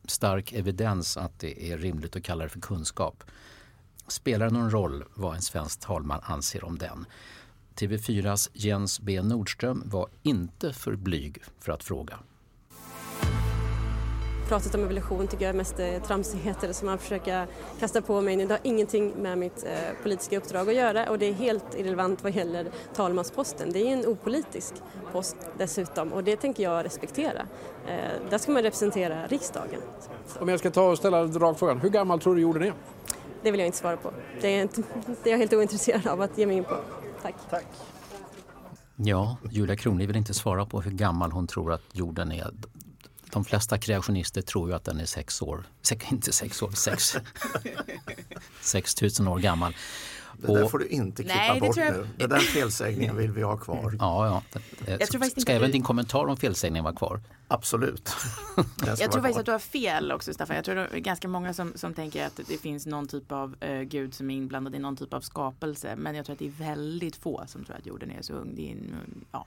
[0.05, 3.23] stark evidens att det är rimligt att kalla det för kunskap.
[4.07, 7.05] Spelar det någon roll vad en svensk talman anser om den?
[7.75, 12.19] TV4s Jens B Nordström var inte för blyg för att fråga
[14.49, 17.47] pratet om evolution tycker jag är mest är tramsigheter som man försöker
[17.79, 18.45] kasta på mig nu.
[18.45, 22.23] Det har ingenting med mitt eh, politiska uppdrag att göra och det är helt irrelevant
[22.23, 23.71] vad gäller talmansposten.
[23.71, 24.73] Det är en opolitisk
[25.11, 27.41] post dessutom och det tänker jag respektera.
[27.87, 29.81] Eh, där ska man representera riksdagen.
[30.39, 32.73] Om jag ska ta och ställa en rak frågan, hur gammal tror du jorden är?
[33.43, 34.11] Det vill jag inte svara på.
[34.41, 34.83] Det är, inte,
[35.23, 36.75] det är jag helt ointresserad av att ge mig in på.
[37.21, 37.35] Tack.
[37.49, 37.65] Tack.
[38.95, 42.51] Ja, Julia Kronlid vill inte svara på hur gammal hon tror att jorden är
[43.31, 45.63] de flesta kreationister tror ju att den är sex år,
[46.11, 47.17] inte sex år, sex,
[48.61, 49.73] sex tusen år gammal.
[50.41, 51.93] Det där får du inte klippa Nej, bort jag...
[51.93, 52.07] nu.
[52.17, 53.95] Den där felsägningen vill vi ha kvar.
[53.99, 54.61] Ja, ja.
[54.85, 55.73] Jag tror Ska även du...
[55.73, 57.21] din kommentar om felsägningen vara kvar?
[57.47, 58.09] Absolut.
[58.85, 60.55] jag tror faktiskt att du har fel också Staffan.
[60.55, 63.55] Jag tror det är ganska många som, som tänker att det finns någon typ av
[63.69, 65.95] uh, gud som är inblandad i någon typ av skapelse.
[65.95, 68.55] Men jag tror att det är väldigt få som tror att jorden är så ung.
[68.55, 68.77] Det är,
[69.31, 69.45] ja.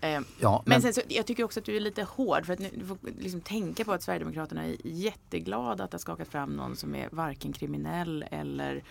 [0.00, 2.52] Eh, ja, men, men sen så, jag tycker också att du är lite hård för
[2.52, 6.76] att du får liksom tänka på att Sverigedemokraterna är jätteglada att ha skakat fram någon
[6.76, 8.82] som är varken kriminell eller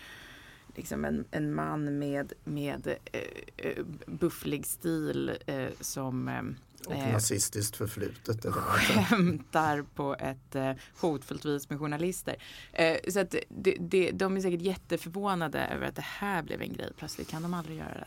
[0.76, 3.20] liksom en, en man med, med eh,
[3.56, 6.42] eh bufflig stil eh, som eh,
[6.86, 8.44] och eh, nazistiskt förflutet.
[8.44, 12.36] Eller skämtar på ett eh, hotfullt vis med journalister.
[12.72, 16.72] Eh, så att det, det, de är säkert jätteförvånade över att det här blev en
[16.72, 16.92] grej.
[16.96, 18.06] Plötsligt kan de aldrig göra det.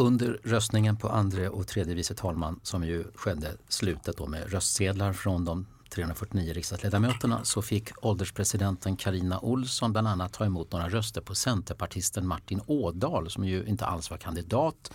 [0.00, 5.12] Under röstningen på andre och tredje vice talman som ju skedde slutet då med röstsedlar
[5.12, 11.20] från de 349 riksdagsledamöterna så fick ålderspresidenten Karina Olsson bland annat ta emot några röster
[11.20, 14.92] på centerpartisten Martin Ådahl som ju inte alls var kandidat.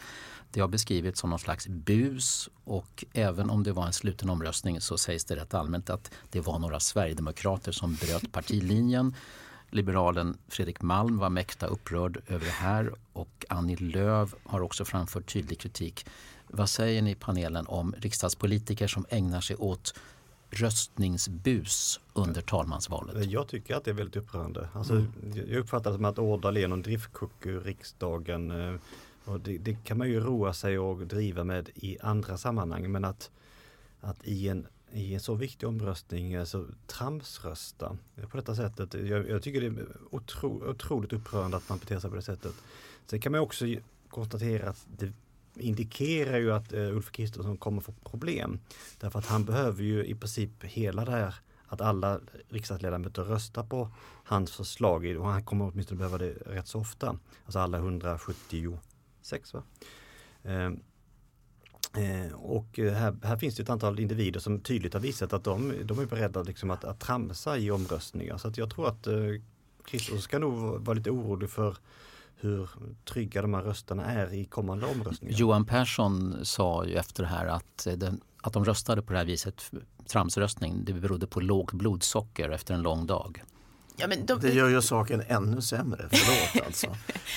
[0.51, 4.81] Det har beskrivits som någon slags bus och även om det var en sluten omröstning
[4.81, 9.15] så sägs det rätt allmänt att det var några sverigedemokrater som bröt partilinjen.
[9.69, 15.33] Liberalen Fredrik Malm var mäkta upprörd över det här och Annie Lööf har också framfört
[15.33, 16.05] tydlig kritik.
[16.47, 19.93] Vad säger ni i panelen om riksdagspolitiker som ägnar sig åt
[20.49, 23.25] röstningsbus under talmansvalet?
[23.25, 24.69] Jag tycker att det är väldigt upprörande.
[24.73, 25.11] Alltså, mm.
[25.35, 28.51] Jag uppfattar det som att Årdal är någon driftkuck ur riksdagen.
[28.51, 28.79] Eh,
[29.25, 33.05] och det, det, kan man ju roa sig och driva med i andra sammanhang men
[33.05, 33.31] att,
[34.01, 37.97] att i en i en så viktig omröstning alltså, tramsrösta
[38.31, 38.93] på detta sättet.
[38.93, 42.53] Jag, jag tycker det är otro, otroligt upprörande att man beter sig på det sättet.
[43.05, 43.65] Sen kan man också
[44.09, 45.13] konstatera att det
[45.55, 48.59] indikerar ju att eh, Ulf Kristersson kommer få problem.
[48.99, 51.35] Därför att han behöver ju i princip hela det här
[51.67, 52.19] att alla
[52.49, 53.89] riksdagsledamöter röstar på
[54.23, 57.17] hans förslag och han kommer åtminstone behöva det rätt så ofta.
[57.45, 59.63] Alltså alla 176 va?
[60.43, 60.71] Eh,
[61.93, 65.43] Eh, och eh, här, här, finns det ett antal individer som tydligt har visat att
[65.43, 68.37] de, de är beredda liksom att, att tramsa i omröstningar.
[68.37, 71.77] Så att jag tror att eh, ska nog vara lite orolig för
[72.35, 72.69] hur
[73.05, 75.37] trygga de här rösterna är i kommande omröstningar.
[75.37, 79.19] Johan Persson sa ju efter det här att, eh, den, att de röstade på det
[79.19, 79.71] här viset,
[80.07, 83.43] tramsröstning, det berodde på lågt blodsocker efter en lång dag.
[83.97, 84.39] Ja, de...
[84.39, 86.87] Det gör ju saken ännu sämre, förlåt alltså.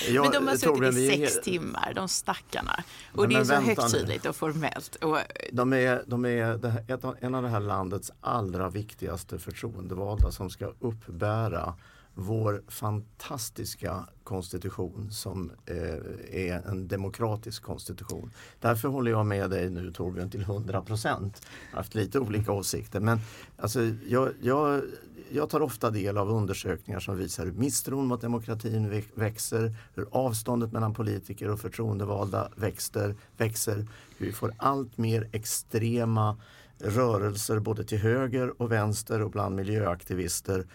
[0.09, 1.42] Jag, men de har suttit i sex vi...
[1.42, 2.84] timmar, de stackarna.
[3.12, 4.96] Och men, det är så högtidligt och formellt.
[4.96, 5.18] Och...
[5.52, 11.74] De är, de är en av det här landets allra viktigaste förtroendevalda som ska uppbära
[12.20, 15.76] vår fantastiska konstitution som eh,
[16.30, 18.30] är en demokratisk konstitution.
[18.61, 21.46] Därför håller jag med dig nu Torbjörn till 100 procent.
[21.70, 23.20] Jag har haft lite olika åsikter men
[23.56, 24.82] alltså, jag, jag,
[25.32, 30.72] jag tar ofta del av undersökningar som visar hur misstron mot demokratin växer, hur avståndet
[30.72, 33.86] mellan politiker och förtroendevalda växer, växer
[34.18, 36.36] hur vi får allt mer extrema
[36.78, 40.66] rörelser både till höger och vänster och bland miljöaktivister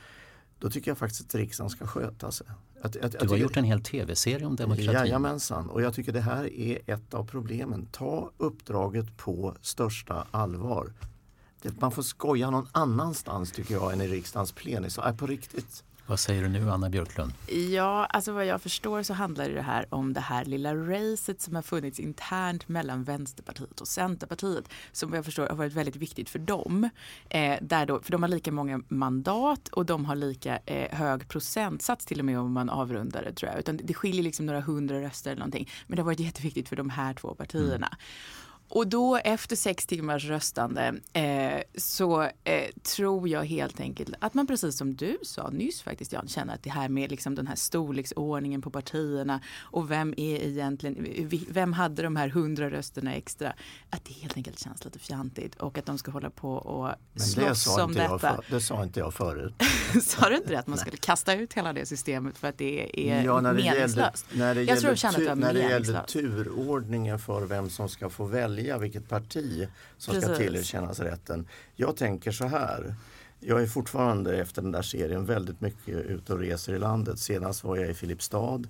[0.64, 2.48] då tycker jag faktiskt att riksdagen ska sköta sig.
[2.82, 4.94] Att, att, du har gjort en hel tv-serie om demokratin.
[4.94, 7.88] Jajamensan, och jag tycker det här är ett av problemen.
[7.92, 10.94] Ta uppdraget på största allvar.
[11.80, 15.14] Man får skoja någon annanstans tycker jag än i riksdagens plenisal.
[15.14, 15.84] På riktigt.
[16.06, 17.34] Vad säger du nu, Anna Björklund?
[17.72, 21.56] Ja, alltså vad jag förstår så handlar det här om det här lilla racet som
[21.56, 26.40] har funnits internt mellan Vänsterpartiet och Centerpartiet som jag förstår har varit väldigt viktigt för
[26.40, 26.90] dem.
[27.30, 31.28] Eh, där då, för de har lika många mandat och de har lika eh, hög
[31.28, 33.60] procentsats till och med om man avrundar det tror jag.
[33.60, 35.70] Utan det skiljer liksom några hundra röster eller någonting.
[35.88, 37.88] Men det har varit jätteviktigt för de här två partierna.
[37.88, 38.00] Mm.
[38.76, 44.48] Och då efter sex timmars röstande eh, så eh, tror jag helt enkelt att man
[44.48, 47.56] precis som du sa nyss faktiskt Jan känner att det här med liksom den här
[47.56, 53.54] storleksordningen på partierna och vem är egentligen, vem hade de här hundra rösterna extra?
[53.90, 57.26] Att det helt enkelt känns lite fjantigt och att de ska hålla på och Men
[57.26, 58.20] slåss det om detta.
[58.20, 59.54] För, det sa inte jag förut.
[60.04, 60.60] sa du inte det?
[60.60, 63.64] Att man skulle kasta ut hela det systemet för att det är ja, när det
[63.64, 64.26] meningslöst?
[64.30, 67.42] Gällde, när det jag tror jag känner att det var När det gällde turordningen för
[67.46, 70.30] vem som ska få välja välja vilket parti som Precis.
[70.30, 71.48] ska tillerkännas rätten.
[71.76, 72.96] Jag tänker så här.
[73.40, 77.20] Jag är fortfarande efter den där serien väldigt mycket ute och reser i landet.
[77.20, 78.64] Senast var jag i Filipstad.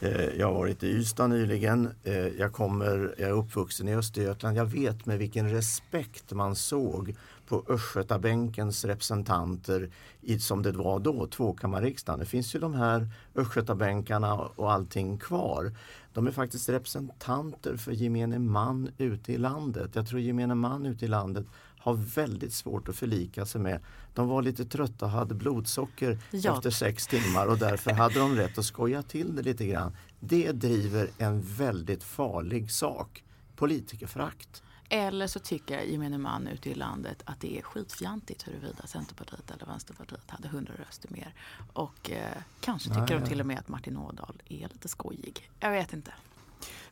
[0.00, 1.90] Eh, jag har varit i Ystad nyligen.
[2.04, 4.56] Eh, jag, kommer, jag är uppvuxen i Östergötland.
[4.56, 7.14] Jag vet med vilken respekt man såg
[7.48, 9.90] på Östgötabänkens representanter
[10.22, 12.20] i, som det var då, tvåkammarriksdagen.
[12.20, 15.72] Det finns ju de här Östgötabänkarna och allting kvar.
[16.16, 19.90] De är faktiskt representanter för gemene man ute i landet.
[19.94, 21.46] Jag tror gemene man ute i landet
[21.78, 23.80] har väldigt svårt att förlika sig med.
[24.14, 26.56] De var lite trötta och hade blodsocker ja.
[26.56, 29.96] efter sex timmar och därför hade de rätt att skoja till det lite grann.
[30.20, 33.24] Det driver en väldigt farlig sak,
[33.56, 34.62] politikerförakt.
[34.88, 39.66] Eller så tycker gemene man ute i landet att det är skitfjantigt huruvida Centerpartiet eller
[39.66, 41.34] Vänsterpartiet hade 100 röster mer.
[41.72, 45.50] Och eh, kanske tycker Nej, de till och med att Martin Ådahl är lite skojig.
[45.60, 46.12] Jag vet inte.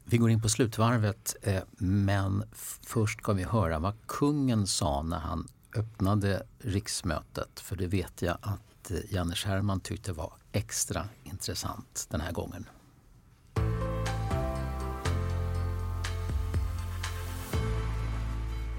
[0.05, 2.45] Vi går in på slutvarvet eh, men
[2.83, 7.61] först ska vi höra vad kungen sa när han öppnade riksmötet.
[7.61, 12.67] För det vet jag att eh, Janne Scherman tyckte var extra intressant den här gången.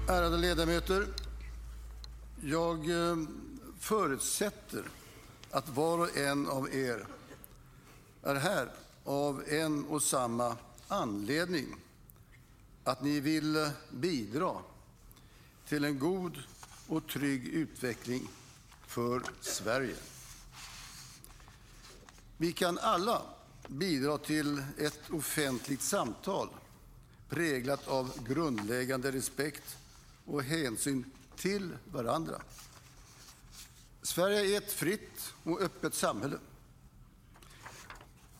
[0.08, 1.06] Ärade ledamöter.
[2.40, 3.16] Jag eh,
[3.78, 4.84] förutsätter
[5.50, 7.06] att var och en av er
[8.22, 8.70] är här
[9.04, 10.56] av en och samma
[10.88, 11.76] anledning.
[12.84, 14.56] Att ni vill bidra
[15.68, 16.42] till en god
[16.88, 18.28] och trygg utveckling
[18.86, 19.96] för Sverige.
[22.36, 23.22] Vi kan alla
[23.68, 26.48] bidra till ett offentligt samtal
[27.28, 29.78] präglat av grundläggande respekt
[30.26, 31.04] och hänsyn
[31.36, 32.42] till varandra.
[34.02, 36.38] Sverige är ett fritt och öppet samhälle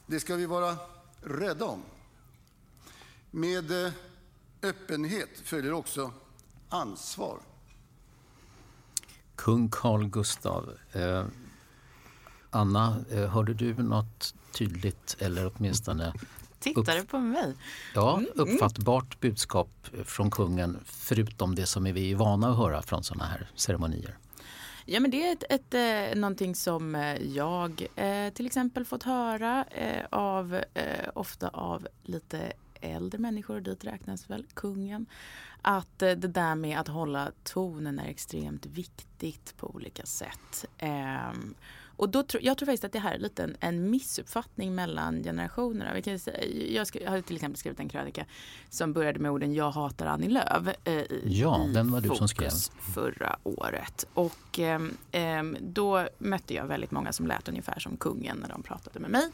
[0.07, 0.77] Det ska vi vara
[1.21, 1.83] rädda om.
[3.31, 3.93] Med eh,
[4.63, 6.13] öppenhet följer också
[6.69, 7.41] ansvar.
[9.35, 10.73] Kung Carl Gustav.
[10.93, 11.27] Eh,
[12.51, 16.13] Anna, eh, hörde du något tydligt eller åtminstone
[16.75, 17.55] Tittar du på mig?
[17.95, 19.71] Ja, Mm, uppfattbart budskap
[20.05, 24.17] från kungen förutom det som vi är vana att höra från sådana här ceremonier.
[24.89, 29.03] Ja, men det är ett, ett, eh, någonting som eh, jag eh, till exempel fått
[29.03, 29.65] höra
[30.11, 30.61] av,
[31.15, 35.07] ofta av lite äldre människor, dit räknas väl kungen,
[35.63, 40.65] att det där med att hålla tonen är extremt viktigt på olika sätt.
[41.97, 45.23] Och då tro, jag tror faktiskt att det här är lite en, en missuppfattning mellan
[45.23, 45.95] generationerna.
[45.95, 46.45] Vi kan säga,
[46.75, 48.25] jag, skri, jag har till exempel skrivit en krönika
[48.71, 52.29] som började med orden “Jag hatar Annie Lööf” eh, i, Ja, den var du som
[52.29, 52.51] skrev.
[52.95, 54.05] förra året.
[54.15, 54.59] Och
[55.13, 59.11] ehm, då mötte jag väldigt många som lät ungefär som kungen när de pratade med
[59.11, 59.31] mig.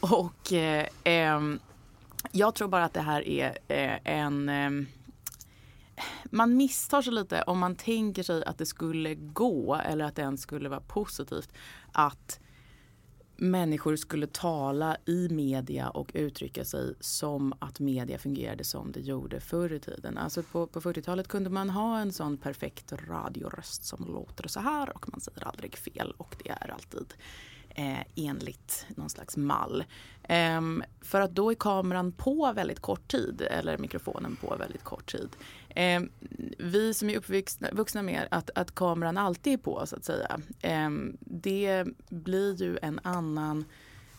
[0.00, 1.58] Och eh, ehm,
[2.32, 4.86] jag tror bara att det här är eh, en ehm,
[6.24, 10.22] man misstar sig lite om man tänker sig att det skulle gå eller att det
[10.22, 11.52] ens skulle vara positivt
[11.92, 12.40] att
[13.36, 19.40] människor skulle tala i media och uttrycka sig som att media fungerade som det gjorde
[19.40, 20.18] förr i tiden.
[20.18, 24.96] Alltså på, på 40-talet kunde man ha en sån perfekt radioröst som låter så här
[24.96, 27.14] och man säger aldrig fel och det är alltid
[27.74, 29.84] eh, enligt någon slags mall.
[30.22, 35.12] Ehm, för att då är kameran på väldigt kort tid eller mikrofonen på väldigt kort
[35.12, 35.28] tid.
[35.76, 36.02] Eh,
[36.58, 40.40] vi som är uppvuxna vuxna med att, att kameran alltid är på så att säga.
[40.60, 43.64] Eh, det blir ju en annan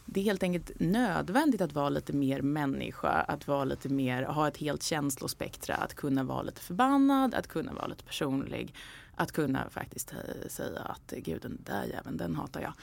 [0.05, 4.47] det är helt enkelt nödvändigt att vara lite mer människa, att vara lite mer, ha
[4.47, 8.75] ett helt känslospektra, att kunna vara lite förbannad, att kunna vara lite personlig,
[9.15, 12.73] att kunna faktiskt eh, säga att gud den där jäveln, den hatar jag.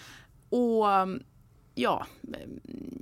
[0.49, 1.23] Och ehm,
[1.81, 2.07] ja,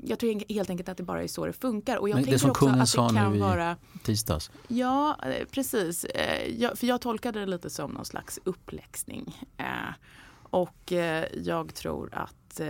[0.02, 1.96] jag tror helt enkelt att det bara är så det funkar.
[1.96, 4.50] Och jag Men det som också kungen att sa nu i vara tisdags.
[4.68, 6.04] Ja, eh, precis.
[6.04, 9.46] Eh, jag, för jag tolkade det lite som någon slags uppläxning.
[9.56, 9.94] Eh,
[10.50, 10.92] och
[11.32, 12.60] jag tror att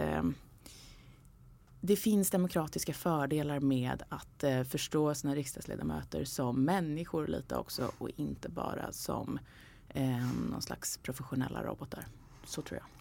[1.81, 8.11] det finns demokratiska fördelar med att eh, förstå sina riksdagsledamöter som människor lite också och
[8.17, 9.39] inte bara som
[9.89, 12.07] eh, någon slags professionella robotar.
[12.45, 12.98] Så tror jag.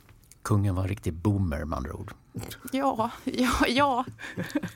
[0.47, 2.13] Kungen var en riktig boomer med andra ord.
[2.71, 4.05] Ja, ja, ja.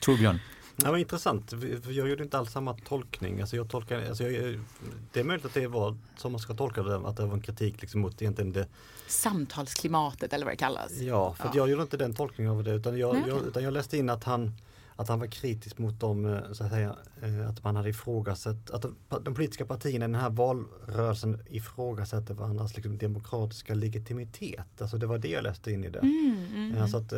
[0.00, 0.38] Torbjörn?
[0.76, 3.40] Det var intressant, för jag gjorde inte alls samma tolkning.
[3.40, 4.60] Alltså jag tolkar, alltså jag,
[5.12, 7.40] det är möjligt att det var som man ska tolka det, att det var en
[7.40, 8.66] kritik liksom mot egentligen det.
[9.06, 11.00] Samtalsklimatet eller vad det kallas.
[11.00, 13.48] Ja, för att jag gjorde inte den tolkningen av det utan jag, Nej, jag, okej.
[13.48, 14.52] utan jag läste in att han
[14.96, 18.70] att han var kritisk mot dem, eh, så att säga, eh, att man hade ifrågasatt,
[18.70, 18.82] att
[19.24, 24.82] de, politiska partierna i den här valrörelsen ifrågasätter varandras liksom, demokratiska legitimitet.
[24.82, 25.98] Alltså det var det jag läste in i det.
[25.98, 27.12] Mm, mm, Alltså, att,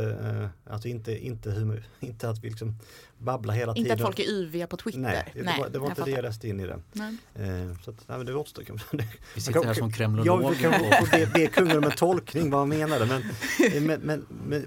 [0.66, 2.76] alltså inte, inte, hur, inte att vi liksom
[3.18, 3.94] babblar hela Inte tiden.
[3.94, 4.98] att folk är yviga på Twitter.
[4.98, 6.78] Nej, det, Nej, var, det var jag inte det jag läste in i det.
[6.92, 7.16] Nej.
[7.84, 8.64] Så att, nej, men det återstår.
[9.34, 10.58] Vi sitter här som kremlologer.
[10.62, 13.06] Ja, vi kan be, be kungen om en tolkning vad han menade.
[13.06, 13.22] Men,
[13.86, 14.66] men, men, men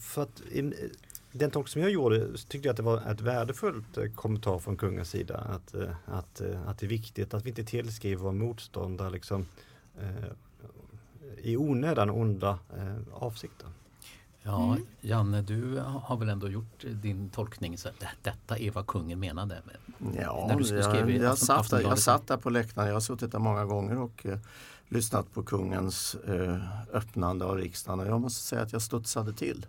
[0.00, 0.42] för att
[1.32, 4.76] den tolkning som jag gjorde tyckte jag att det var ett värdefullt eh, kommentar från
[4.76, 5.38] kungens sida.
[5.38, 9.46] Att, eh, att, eh, att det är viktigt att vi inte tillskriver våra motståndare liksom,
[10.00, 10.24] eh,
[11.42, 13.68] i onödan onda eh, avsikter.
[14.42, 17.78] Ja, Janne, du har väl ändå gjort din tolkning.
[17.78, 19.62] Så att detta är vad kungen menade.
[20.16, 23.00] Ja, När du skrev jag, jag, satt där, jag satt där på läktaren, jag har
[23.00, 24.38] suttit där många gånger och eh,
[24.88, 26.56] lyssnat på kungens eh,
[26.92, 29.66] öppnande av riksdagen och jag måste säga att jag studsade till.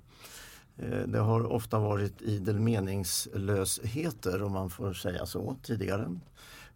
[0.78, 6.20] Eh, det har ofta varit idel meningslösheter om man får säga så tidigare.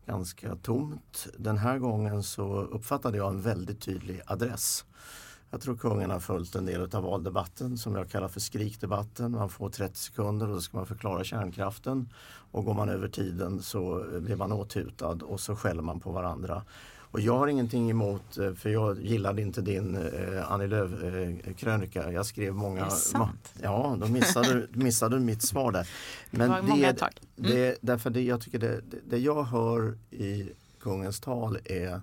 [0.06, 1.28] Ganska tomt.
[1.38, 4.86] Den här gången så uppfattade jag en väldigt tydlig adress.
[5.50, 9.32] Jag tror kungen har följt en del av valdebatten som jag kallar för skrikdebatten.
[9.32, 12.10] Man får 30 sekunder och då ska man förklara kärnkraften.
[12.52, 16.64] Och går man över tiden så blir man åthutad och så skäller man på varandra.
[17.16, 22.12] Och jag har ingenting emot, eh, för jag gillade inte din eh, Annie Lööf-krönika.
[22.12, 22.82] Jag skrev många...
[22.82, 23.54] Är det sant?
[23.62, 25.88] Ja, då missade, du- missade du mitt svar där.
[26.32, 27.10] Det var många tag.
[27.38, 27.52] Mm.
[27.52, 30.50] det, därför det, jag tycker det, det, det jag hör i
[30.80, 32.02] kungens tal är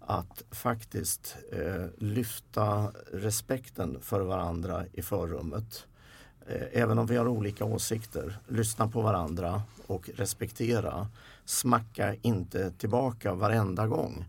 [0.00, 5.86] att faktiskt eh, lyfta respekten för varandra i förrummet.
[6.48, 11.08] Eh, även om vi har olika åsikter, lyssna på varandra och respektera.
[11.48, 14.24] Smacka inte tillbaka varenda gång.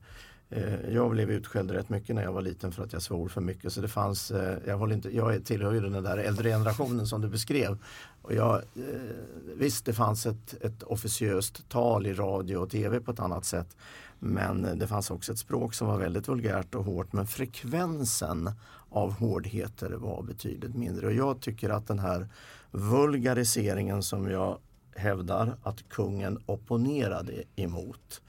[0.49, 3.41] Eh, jag blev utskälld rätt mycket när jag var liten för att jag svor för
[3.41, 3.73] mycket.
[3.73, 7.21] Så det fanns, eh, jag, håller inte, jag tillhör ju den där äldre generationen som
[7.21, 7.77] du beskrev.
[8.21, 8.61] Och jag, eh,
[9.55, 13.77] visst, det fanns ett, ett officiöst tal i radio och tv på ett annat sätt.
[14.19, 18.51] Men det fanns också ett språk som var väldigt vulgärt och hårt men frekvensen
[18.89, 21.07] av hårdheter var betydligt mindre.
[21.07, 22.27] Och jag tycker att den här
[22.71, 24.57] vulgariseringen som jag
[24.99, 28.21] hävdar att kungen opponerade emot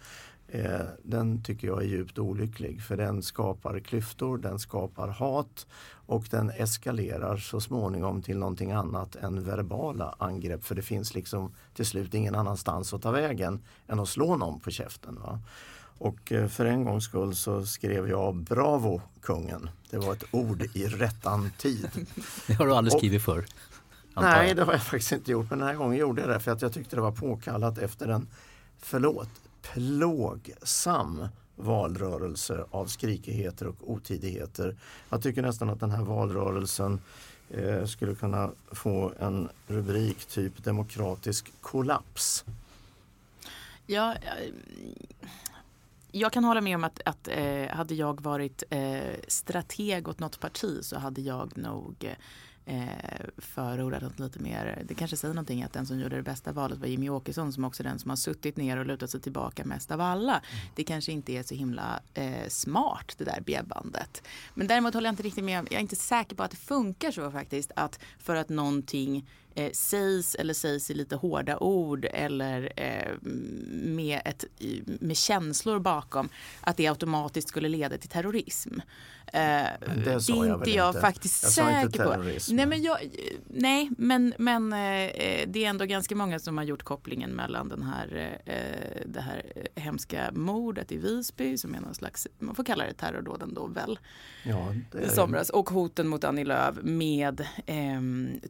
[0.49, 5.67] eh, den tycker jag är djupt olycklig för den skapar klyftor, den skapar hat
[6.07, 11.53] och den eskalerar så småningom till någonting annat än verbala angrepp för det finns liksom
[11.75, 15.19] till slut ingen annanstans att ta vägen än att slå någon på käften.
[15.23, 15.41] Va?
[16.01, 19.71] Och eh, för en gångs skull så skrev jag Bravo kungen.
[19.91, 21.91] Det var ett ord i rättan tid.
[22.47, 23.45] Det har du aldrig skrivit förr?
[24.21, 25.51] Nej, det har jag faktiskt inte gjort.
[25.51, 28.09] Men den här gången gjorde jag det för att jag tyckte det var påkallat efter
[28.09, 28.27] en,
[28.79, 29.29] förlåt,
[29.63, 34.77] plågsam valrörelse av skrikigheter och otidigheter.
[35.11, 37.01] Jag tycker nästan att den här valrörelsen
[37.51, 42.45] eh, skulle kunna få en rubrik typ demokratisk kollaps.
[43.87, 44.15] Ja,
[46.13, 50.41] jag kan hålla med om att, att eh, hade jag varit eh, strateg åt något
[50.41, 52.17] parti så hade jag nog
[52.71, 54.83] eh, förordat något lite mer.
[54.89, 57.65] Det kanske säger någonting att den som gjorde det bästa valet var Jimmy Åkesson som
[57.65, 60.33] också är den som har suttit ner och lutat sig tillbaka mest av alla.
[60.33, 60.45] Mm.
[60.75, 64.23] Det kanske inte är så himla eh, smart det där bredbandet.
[64.55, 65.55] Men däremot håller jag inte riktigt med.
[65.71, 69.27] Jag är inte säker på att det funkar så faktiskt att för att någonting
[69.65, 73.13] eh, sägs eller sägs i lite hårda ord eller eh,
[73.71, 74.45] med, ett,
[74.85, 76.29] med känslor bakom
[76.61, 78.81] att det automatiskt skulle leda till terrorism.
[79.33, 81.01] Eh, det, det är jag inte jag inte.
[81.01, 82.17] faktiskt jag säker på.
[82.55, 82.99] Nej men, jag,
[83.49, 85.11] nej, men, men eh,
[85.47, 89.43] det är ändå ganska många som har gjort kopplingen mellan den här, eh, det här
[89.75, 93.99] hemska mordet i Visby som är någon slags, man får kalla det terrordåd ändå väl,
[94.45, 98.01] ja, i somras och hoten mot Annie Lööf med eh,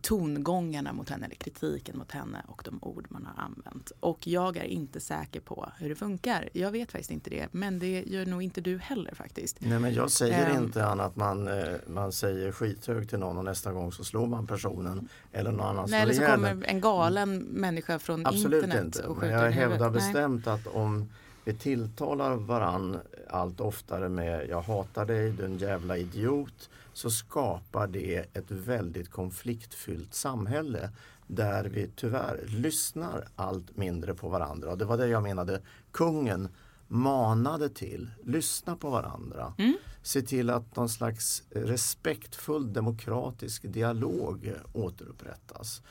[0.01, 3.93] tongångarna mot henne eller kritiken mot henne och de ord man har använt.
[4.01, 6.49] Och jag är inte säker på hur det funkar.
[6.53, 9.57] Jag vet faktiskt inte det, men det gör nog inte du heller faktiskt.
[9.61, 13.45] Nej men jag säger um, inte annat man, eh, man säger skithögt till någon och
[13.45, 17.39] nästa gång så slår man personen eller någon annan Nej, eller så kommer en galen
[17.39, 19.07] människa från Absolut internet inte.
[19.07, 20.55] och skjuter Men jag hävdar bestämt Nej.
[20.55, 21.09] att om
[21.45, 22.99] vi tilltalar varann
[23.29, 26.69] allt oftare med jag hatar dig, du är en jävla idiot
[27.01, 30.91] så skapar det ett väldigt konfliktfyllt samhälle
[31.27, 34.71] där vi tyvärr lyssnar allt mindre på varandra.
[34.71, 35.61] Och det var det jag menade.
[35.93, 36.49] Kungen
[36.89, 39.55] manade till, lyssna på varandra.
[39.59, 39.77] Mm.
[40.03, 45.83] Se till att någon slags respektfull demokratisk dialog återupprättas.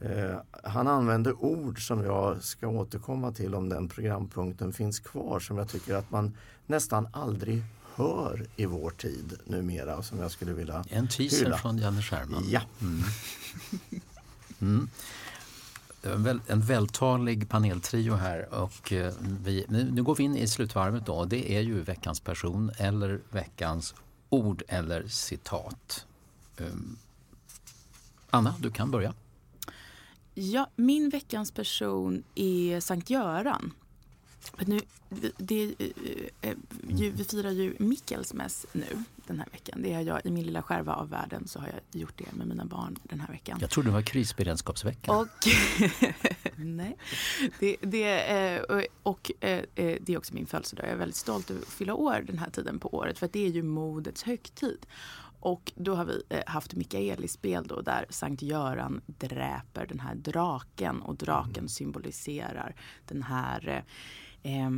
[0.00, 5.58] Eh, han använde ord som jag ska återkomma till om den programpunkten finns kvar som
[5.58, 6.36] jag tycker att man
[6.66, 7.62] nästan aldrig
[7.94, 11.58] hör i vår tid numera och som jag skulle vilja En teaser hylla.
[11.58, 12.44] från Janne Scherman.
[12.48, 12.60] Ja.
[12.80, 13.02] Mm.
[14.60, 14.88] Mm.
[16.02, 21.06] En, väl, en vältalig paneltrio här och eh, vi, nu går vi in i slutvarvet
[21.06, 21.24] då.
[21.24, 23.94] Det är ju veckans person eller veckans
[24.28, 26.06] ord eller citat.
[26.58, 26.98] Um,
[28.30, 29.14] Anna, du kan börja.
[30.34, 33.72] Ja, min veckans person är Sankt Göran.
[34.58, 34.80] Nu,
[35.36, 39.82] det, eh, eh, vi firar ju Mikkelsmäss nu den här veckan.
[39.82, 42.46] Det har jag, I min lilla skärva av världen så har jag gjort det med
[42.46, 43.58] mina barn den här veckan.
[43.60, 45.16] Jag trodde det var krisberedskapsveckan.
[45.16, 45.28] Och,
[46.56, 46.96] nej,
[47.60, 49.32] det, det, eh, och
[49.74, 50.86] det är också min födelsedag.
[50.86, 53.46] Jag är väldigt stolt över att fylla år den här tiden på året för det
[53.46, 54.86] är ju modets högtid.
[55.40, 61.16] Och då har vi haft Mikaelispel då där Sankt Göran dräper den här draken och
[61.16, 62.74] draken symboliserar
[63.06, 63.84] den här
[64.44, 64.70] eh,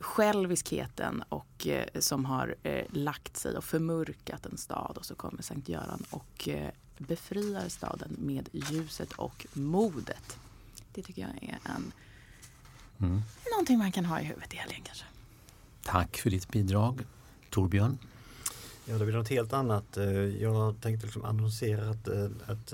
[0.00, 5.42] själviskheten och, eh, som har eh, lagt sig och förmörkat en stad och så kommer
[5.42, 10.38] Sankt Göran och eh, befriar staden med ljuset och modet.
[10.94, 11.92] Det tycker jag är en,
[12.98, 13.22] mm.
[13.52, 15.04] någonting man kan ha i huvudet i helgen kanske.
[15.84, 17.06] Tack för ditt bidrag.
[17.50, 17.98] Torbjörn?
[18.84, 19.96] Ja, det blir något helt annat.
[19.96, 20.06] Eh,
[20.42, 22.72] jag tänkte liksom annonsera att, eh, att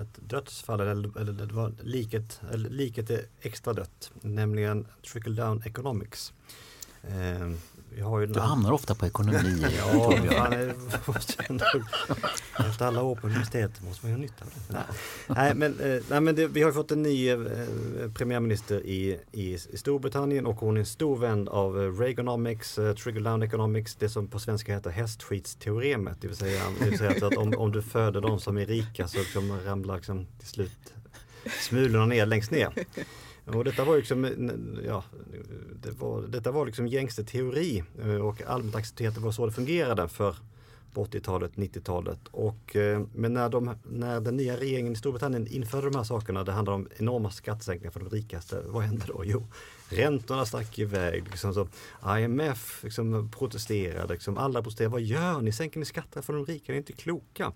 [0.00, 5.62] ett dödsfall eller, eller det var liket, eller liket är extra dött, nämligen trickle down
[5.64, 6.32] economics.
[7.02, 7.50] Eh,
[8.32, 9.66] du hamnar ofta på ekonomi.
[9.78, 11.60] ja, fan,
[12.58, 15.34] efter alla år på universitetet måste man ju ha nytta av det.
[15.34, 17.38] Nej, men, eh, nej, men det, vi har fått en ny eh,
[18.14, 22.94] premiärminister i, i, i, Storbritannien och hon är en stor vän av eh, Reaganomics, eh,
[22.94, 26.16] Trigger Down Economics, det som på svenska heter hästskitsteoremet.
[26.20, 29.08] Det vill säga, det vill säga att om, om du föder de som är rika
[29.08, 30.94] så kommer ramla liksom till slut
[31.60, 32.72] smulorna ner längst ner.
[33.54, 34.32] Och detta var liksom, eh,
[34.86, 35.04] ja,
[35.82, 39.52] det var, detta var liksom gängse teori eh, och allmänt accepterat det var så det
[39.52, 40.36] fungerade för
[40.94, 42.18] på 80-talet, 90-talet.
[42.30, 46.44] Och, eh, men när, de, när den nya regeringen i Storbritannien införde de här sakerna,
[46.44, 48.62] det handlade om enorma skattesänkningar för de rikaste.
[48.66, 49.22] Vad hände då?
[49.24, 49.46] Jo,
[49.88, 51.24] räntorna stack iväg.
[51.30, 51.68] Liksom så,
[52.18, 54.92] IMF liksom protesterade, liksom, alla protesterade.
[54.92, 55.52] Vad gör ni?
[55.52, 56.72] Sänker ni skatter för de rika?
[56.72, 57.52] Ni är inte kloka.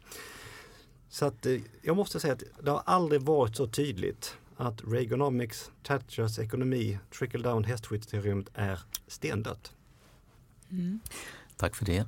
[1.08, 1.46] Så att
[1.82, 7.42] jag måste säga att det har aldrig varit så tydligt att Reaganomics, Thatchers ekonomi, trickle
[7.42, 9.72] down hästskydsteoremet är stendött.
[10.70, 11.00] Mm.
[11.56, 12.06] Tack för det.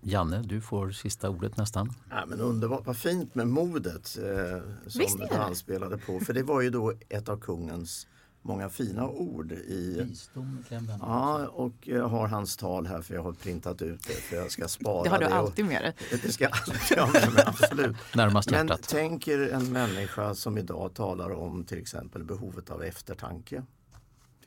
[0.00, 1.92] Janne, du får sista ordet nästan.
[2.10, 6.20] Ja, men underbart, vad fint med modet eh, som du anspelade på.
[6.20, 8.06] För det var ju då ett av kungens
[8.42, 10.02] många fina ord i...
[10.08, 10.64] Visdom,
[11.00, 14.50] Ja, och jag har hans tal här för jag har printat ut det för jag
[14.50, 15.10] ska spara det.
[15.10, 15.94] har du det alltid med dig.
[16.22, 17.96] Det ska jag alltid ha med mig, absolut.
[18.14, 23.64] Närmast Men tänk er en människa som idag talar om till exempel behovet av eftertanke.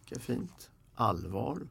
[0.09, 0.69] Är fint.
[0.95, 1.67] Allvar,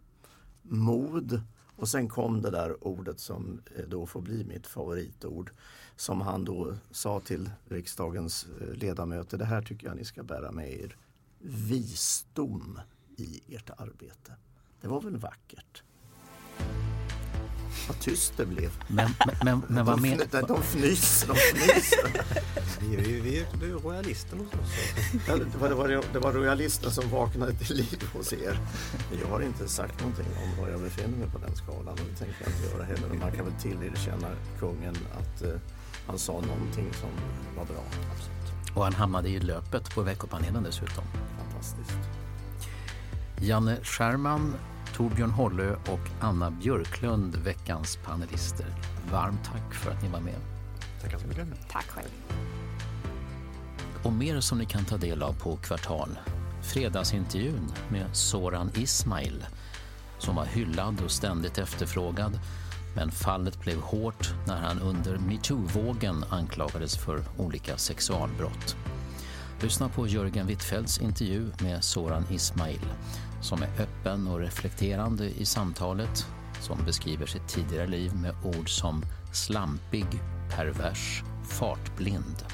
[0.62, 1.42] mod
[1.76, 5.51] och sen kom det där ordet som eh, då får bli mitt favoritord
[5.96, 9.38] som han då sa till riksdagens eh, ledamöter.
[9.38, 10.96] Det här tycker jag ni ska bära med er
[11.45, 12.81] visdom
[13.16, 14.33] i ert arbete.
[14.81, 15.83] Det var väl vackert?
[17.89, 18.71] Vad tyst det blev.
[18.89, 19.11] Men,
[19.45, 20.21] men, men vad de, men...
[20.21, 22.25] fny, de fnyser, de fnyser.
[22.81, 24.73] vi, vi, vi är royalister hos oss.
[25.27, 28.59] Det, var, det, var, det var royalisten som vaknade till liv hos er.
[29.21, 32.16] Jag har inte sagt någonting om var jag befinner mig på den skalan och det
[32.16, 33.09] tänker jag inte göra heller.
[33.09, 35.51] Men man kan väl tillerkänna kungen att uh,
[36.07, 37.11] han sa någonting som
[37.57, 37.85] var bra.
[38.12, 38.44] Absolut.
[38.74, 41.05] Och han hamnade i löpet på veckopanelen dessutom.
[41.38, 41.98] Fantastiskt.
[43.40, 44.55] Janne Scherman,
[44.96, 48.66] Torbjörn Hollö och Anna Björklund, veckans panelister.
[49.10, 50.38] Varmt tack för att ni var med.
[51.02, 51.46] Tackar så mycket.
[51.70, 52.09] Tack själv.
[54.02, 56.18] Och mer som ni kan ta del av på Kvartal.
[56.62, 59.44] Fredagsintervjun med Soran Ismail
[60.18, 62.40] som var hyllad och ständigt efterfrågad
[62.97, 68.77] men fallet blev hårt när han under metoo-vågen anklagades för olika sexualbrott.
[69.61, 72.81] Lyssna på Jörgen Wittfeldts intervju med Soran Ismail
[73.45, 76.27] som är öppen och reflekterande i samtalet
[76.61, 79.03] som beskriver sitt tidigare liv med ord som
[79.33, 80.07] slampig,
[80.57, 82.45] pervers, fartblind.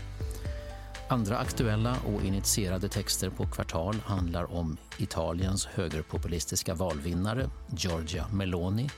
[1.09, 8.91] Andra aktuella och initierade texter på Kvartal handlar om Italiens högerpopulistiska valvinnare Giorgia Meloni,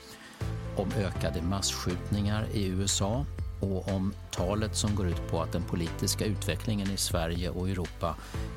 [0.75, 3.25] om ökade massskjutningar i USA
[3.59, 8.15] och om talet som går ut på att den politiska utvecklingen i Sverige och Europa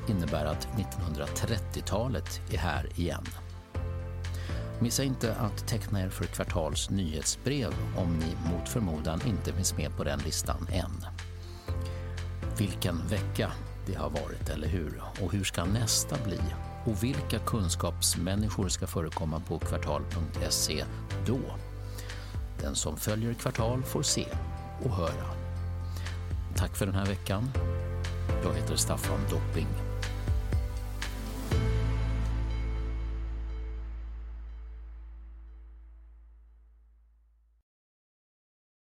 [0.09, 3.25] innebär att 1930-talet är här igen.
[4.79, 9.97] Missa inte att teckna er för Kvartals nyhetsbrev om ni mot förmodan inte finns med
[9.97, 11.05] på den listan än.
[12.57, 13.51] Vilken vecka
[13.85, 15.03] det har varit, eller hur?
[15.21, 16.39] Och hur ska nästa bli?
[16.85, 20.83] Och vilka kunskapsmänniskor ska förekomma på kvartal.se
[21.25, 21.39] då?
[22.61, 24.25] Den som följer Kvartal får se
[24.83, 25.25] och höra.
[26.55, 27.51] Tack för den här veckan.
[28.43, 29.86] Jag heter Staffan Dopping.